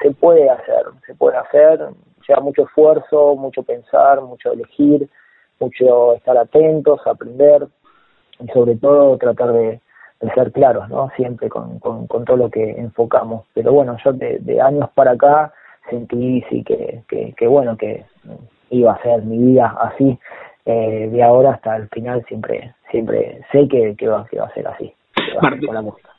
[0.00, 1.80] se puede hacer, se puede hacer,
[2.26, 5.08] lleva mucho esfuerzo, mucho pensar, mucho elegir,
[5.60, 7.66] mucho estar atentos, aprender
[8.40, 9.80] y sobre todo tratar de,
[10.34, 11.10] ser claros, ¿no?
[11.16, 13.44] Siempre con, con, todo lo que enfocamos.
[13.54, 15.52] Pero bueno, yo de, años para acá
[15.88, 18.04] sentí sí que, que, bueno, que
[18.70, 20.18] iba a ser mi vida así,
[20.64, 24.92] eh, de ahora hasta el final siempre siempre sé que, que, va, a ser así.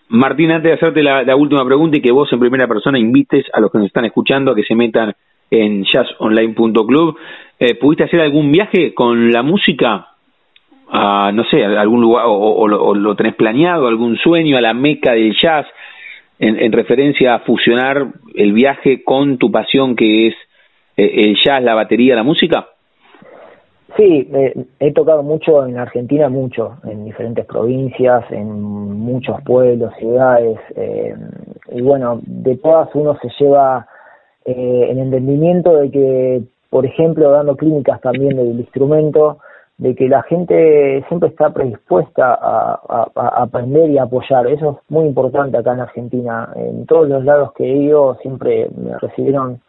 [0.09, 3.59] Martín, antes de hacerte la, última pregunta y que vos en primera persona invites a
[3.59, 5.13] los que nos están escuchando a que se metan
[5.51, 7.17] en jazzonline.club,
[7.59, 10.07] eh, ¿pudiste hacer algún viaje con la música?
[10.89, 15.35] A, no sé, algún lugar, o, lo, tenés planeado, algún sueño a la meca del
[15.35, 15.65] jazz,
[16.39, 20.35] en, referencia a fusionar el viaje con tu pasión que es
[20.95, 22.67] eh, el jazz, la batería, la música?
[23.95, 24.29] Sí,
[24.79, 31.15] he tocado mucho en Argentina, mucho, en diferentes provincias, en muchos pueblos, ciudades, eh,
[31.71, 33.87] y bueno, de todas uno se lleva
[34.45, 39.39] eh, el entendimiento de que, por ejemplo, dando clínicas también del instrumento,
[39.77, 44.47] de que la gente siempre está predispuesta a, aprender y apoyar.
[44.47, 46.49] Eso es muy importante acá en Argentina.
[46.55, 49.61] En todos los lados que he ido siempre me recibieron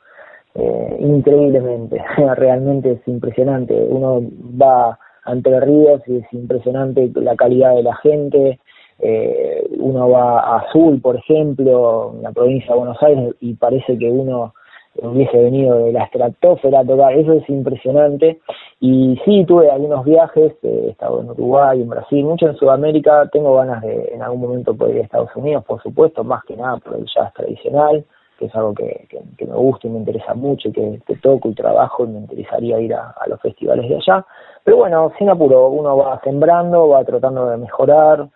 [0.59, 2.03] eh, increíblemente.
[2.37, 3.75] Realmente es impresionante.
[3.75, 4.21] Uno
[4.61, 8.59] va ante Ríos y es impresionante la calidad de la gente.
[8.99, 13.97] Eh, uno va a Azul, por ejemplo, en la provincia de Buenos Aires, y parece
[13.97, 14.55] que uno
[15.01, 18.41] hubiese venido de la estratosfera a tocar, eso es impresionante.
[18.81, 23.55] Y sí, tuve algunos viajes, he estado en Uruguay, en Brasil, mucho en Sudamérica, tengo
[23.55, 26.79] ganas de en algún momento poder ir a Estados Unidos, por supuesto, más que nada
[26.79, 28.05] por el jazz tradicional,
[28.39, 31.55] que es algo que, que, me gusta y me interesa mucho y que, toco y
[31.55, 34.25] trabajo y me interesaría ir a, a los festivales de allá.
[34.65, 38.29] Pero bueno, sin apuro, uno va sembrando, va tratando de mejorar,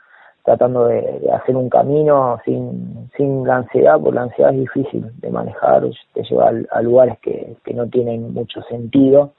[0.44, 5.30] tratando de, hacer un camino sin, sin la ansiedad, porque la ansiedad es difícil de
[5.30, 5.84] manejar,
[6.14, 9.32] te lleva a, lugares que, que no tienen mucho sentido,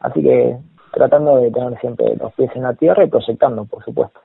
[0.00, 0.58] así que
[0.92, 4.20] tratando de tener siempre los pies en la tierra y proyectando, por supuesto.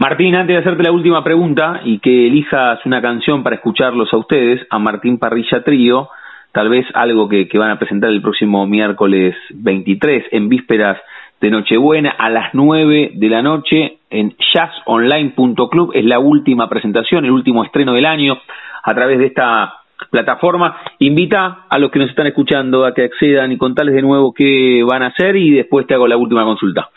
[0.00, 4.16] Martín, antes de hacerte la última pregunta y que elijas una canción para escucharlos a
[4.16, 6.08] ustedes, a Martín Parrilla Trío,
[6.52, 10.96] tal vez algo que, que van a presentar el próximo miércoles 23 en vísperas
[11.38, 15.90] de Nochebuena a las 9 de la noche en jazzonline.club.
[15.92, 18.38] Es la última presentación, el último estreno del año
[18.82, 19.74] a través de esta
[20.10, 20.78] plataforma.
[21.00, 24.82] Invita a los que nos están escuchando a que accedan y contales de nuevo qué
[24.82, 26.88] van a hacer y después te hago la última consulta.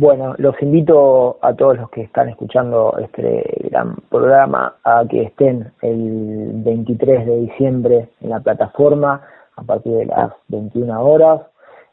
[0.00, 5.72] Bueno, los invito a todos los que están escuchando este gran programa a que estén
[5.82, 9.20] el 23 de diciembre en la plataforma
[9.56, 11.42] a partir de las 21 horas.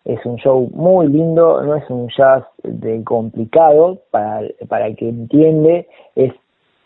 [0.05, 5.09] Es un show muy lindo, no es un jazz de complicado para, para el que
[5.09, 6.31] entiende, es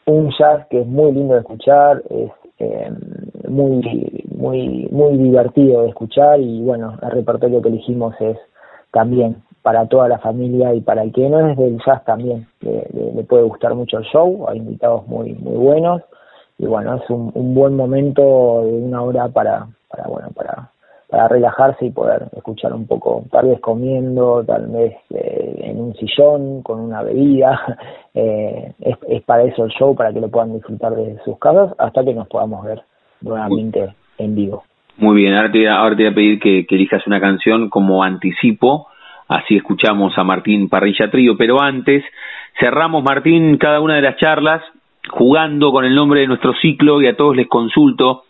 [0.07, 2.97] un jazz que es muy lindo de escuchar, es em,
[3.47, 8.39] muy, muy, muy divertido de escuchar y bueno, el repertorio que elegimos es
[8.91, 13.24] también para toda la familia y para el que no es del jazz también le,
[13.24, 16.01] puede gustar mucho el show, hay invitados muy, muy buenos
[16.57, 20.72] y bueno, es un, buen momento de una hora para, para bueno, para
[21.12, 25.93] para relajarse y poder escuchar un poco, tal vez comiendo, tal vez eh, en un
[25.95, 27.78] sillón, con una bebida.
[28.14, 32.03] Eh, es, para eso el show, para que lo puedan disfrutar de sus casas, hasta
[32.03, 32.82] que nos podamos ver
[33.22, 34.66] nuevamente en vivo.
[34.97, 38.88] Muy bien, ahora te, voy a pedir que, elijas una canción como anticipo,
[39.32, 42.04] así escuchamos a Martín Parrilla Trío, pero antes
[42.60, 44.62] cerramos, Martín, cada una de las charlas
[45.10, 48.24] jugando con el nombre de nuestro ciclo y a todos les consulto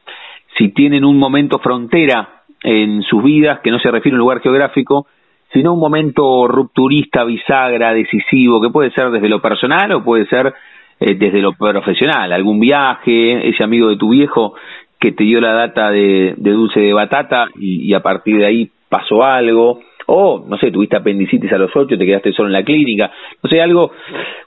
[0.58, 4.42] si tienen un momento frontera en sus vidas, que no se refiere a un lugar
[4.42, 5.08] geográfico,
[5.52, 10.54] sino un momento rupturista, bisagra, decisivo, que puede ser desde lo personal o puede ser
[11.00, 14.54] eh, desde lo profesional, algún viaje, ese amigo de tu viejo
[15.00, 19.24] que te dio la data de, dulce de batata y, a partir de ahí pasó
[19.24, 19.80] algo,
[20.14, 23.10] o no sé, tuviste apendicitis a los ocho, te quedaste solo en la clínica,
[23.42, 23.92] no sé, algo,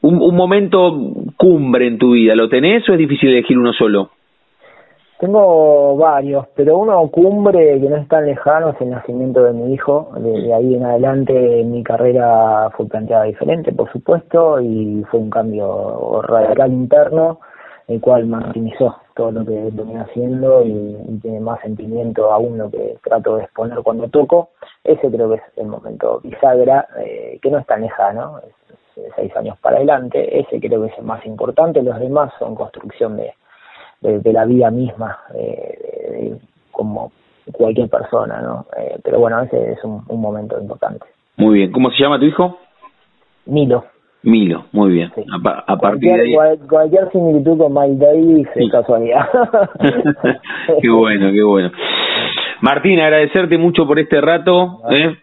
[0.02, 0.94] un, un momento
[1.36, 4.10] cumbre en tu vida, ¿lo tenés o es difícil elegir uno solo?
[5.18, 9.72] Tengo varios, pero uno cumbre que no es tan lejano es el nacimiento de mi
[9.72, 10.10] hijo.
[10.18, 16.20] De, ahí en adelante mi carrera fue planteada diferente, por supuesto, y fue un cambio
[16.20, 17.38] radical interno,
[17.88, 22.96] el cual maximizó todo lo que venía haciendo y, tiene más sentimiento aún lo que
[23.02, 24.50] trato de exponer cuando toco.
[24.82, 28.54] Ese creo que es el momento bisagra, eh, que no es tan lejano, es,
[29.16, 30.40] seis años para adelante.
[30.40, 31.82] Ese creo que es el más importante.
[31.82, 33.34] Los demás son construcción de,
[34.00, 35.18] de, la vida misma,
[36.70, 37.10] como
[37.52, 38.66] cualquier persona, ¿no?
[38.76, 41.06] Eh, pero bueno, ese es un, momento importante.
[41.36, 41.72] Muy bien.
[41.72, 42.58] ¿Cómo se llama tu hijo?
[43.46, 43.84] Milo.
[44.24, 45.12] Milo, muy bien.
[45.66, 46.58] A, partir de ahí...
[46.68, 49.28] cualquier similitud con Mike Davis es casualidad.
[50.82, 51.70] qué bueno, qué bueno.
[52.62, 55.16] Martín, agradecerte mucho por este rato, ¿eh?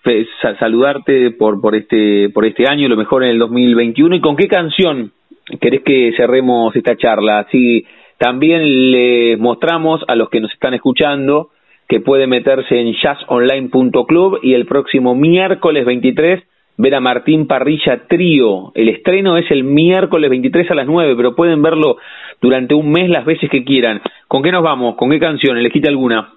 [0.60, 4.48] saludarte por por este por este año, lo mejor en el 2021 y con qué
[4.48, 5.12] canción
[5.60, 7.40] querés que cerremos esta charla.
[7.40, 7.86] Así
[8.20, 11.50] también les mostramos a los que nos están escuchando
[11.88, 16.44] que puede meterse en jazzonline.club y el próximo miércoles 23
[16.78, 18.72] ver a Martín Parrilla Trío.
[18.74, 21.98] El estreno es el miércoles 23 a las 9, pero pueden verlo
[22.42, 24.02] durante un mes las veces que quieran.
[24.28, 24.96] ¿Con qué nos vamos?
[24.96, 25.58] ¿Con qué canción?
[25.58, 26.34] Elegite alguna.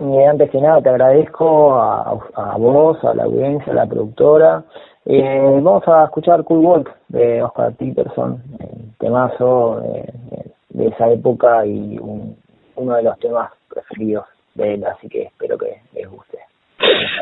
[0.00, 2.14] Eh, antes que nada te agradezco a,
[2.56, 4.64] vos, a la audiencia, a la productora.
[5.04, 8.42] Eh, vamos a escuchar Cool Walk de Oscar Peterson,
[8.98, 9.80] temazo
[10.70, 14.24] de, esa época y uno de los temas preferidos
[14.54, 16.38] de él, así que espero que les guste.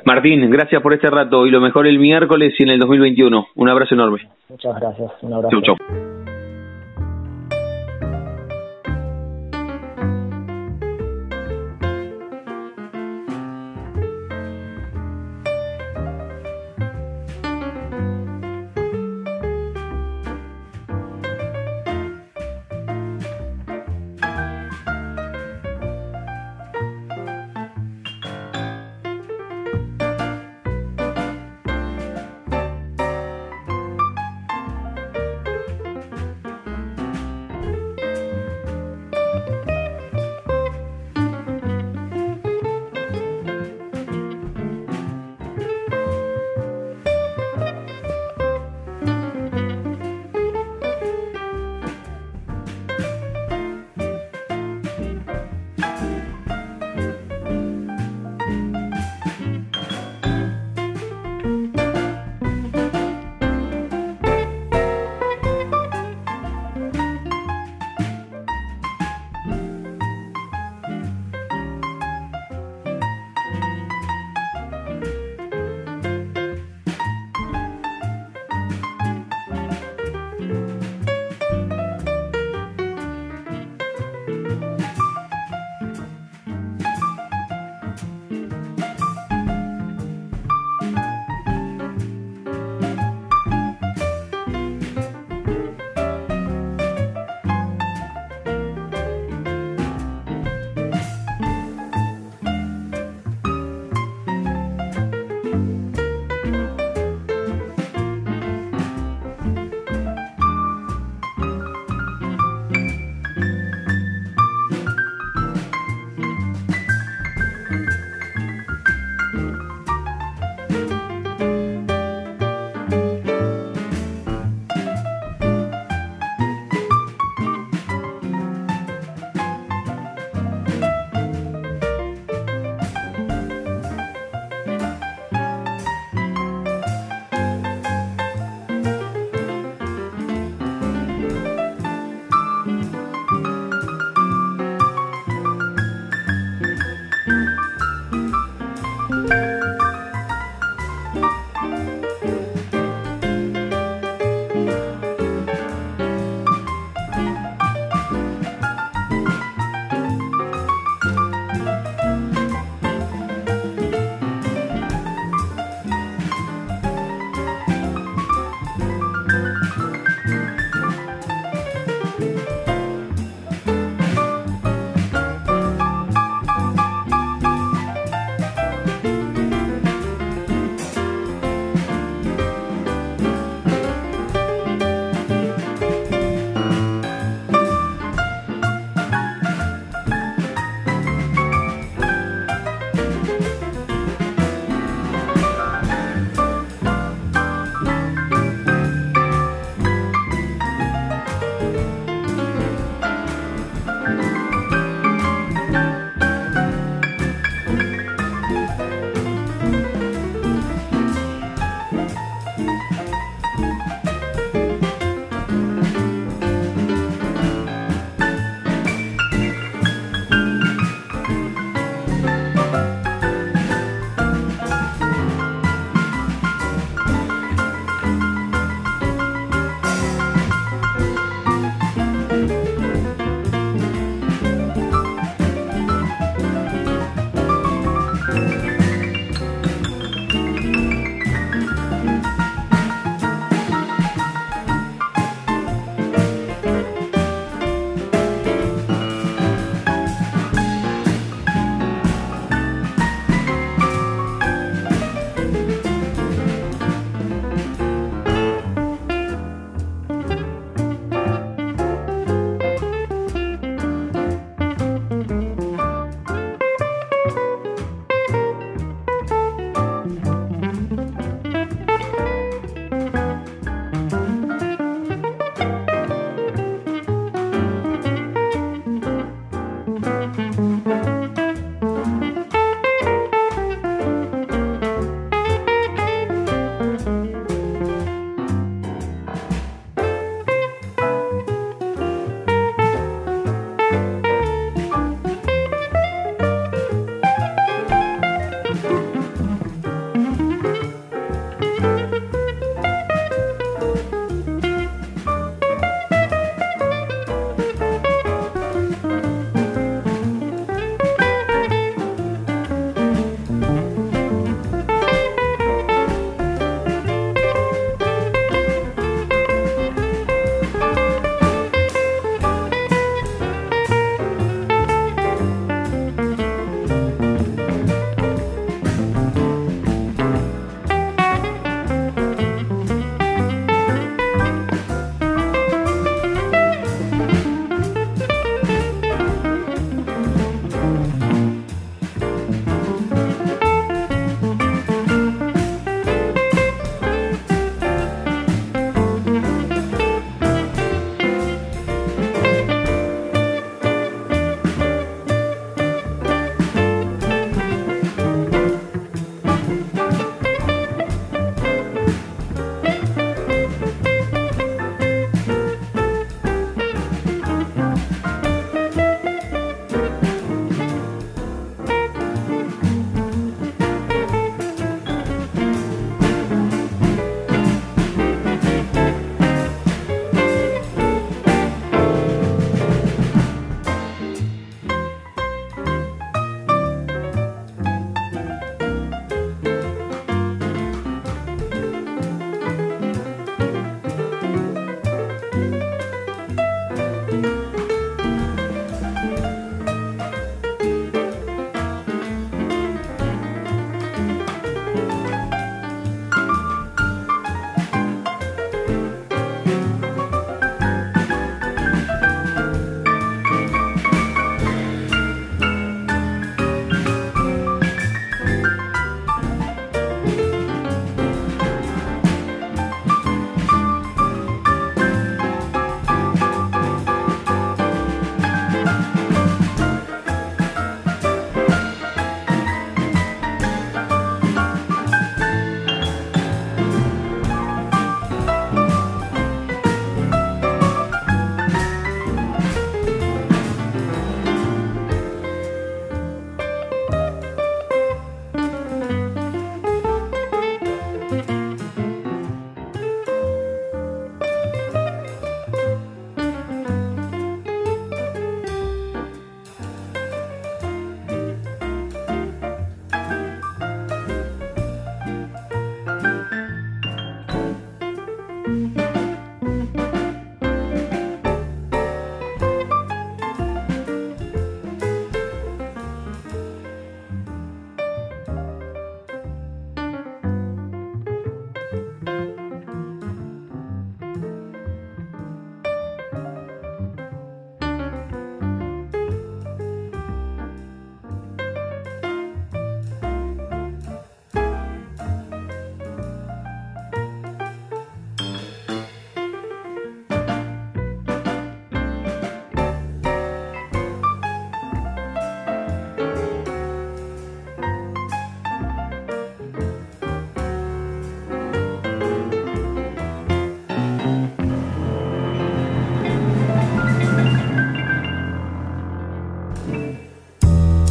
[0.05, 3.49] Martín, gracias por este rato y lo mejor el miércoles y en el 2021.
[3.55, 4.29] Un abrazo enorme.
[4.49, 5.61] Muchas gracias, un abrazo.
[5.61, 6.08] Chau, chau.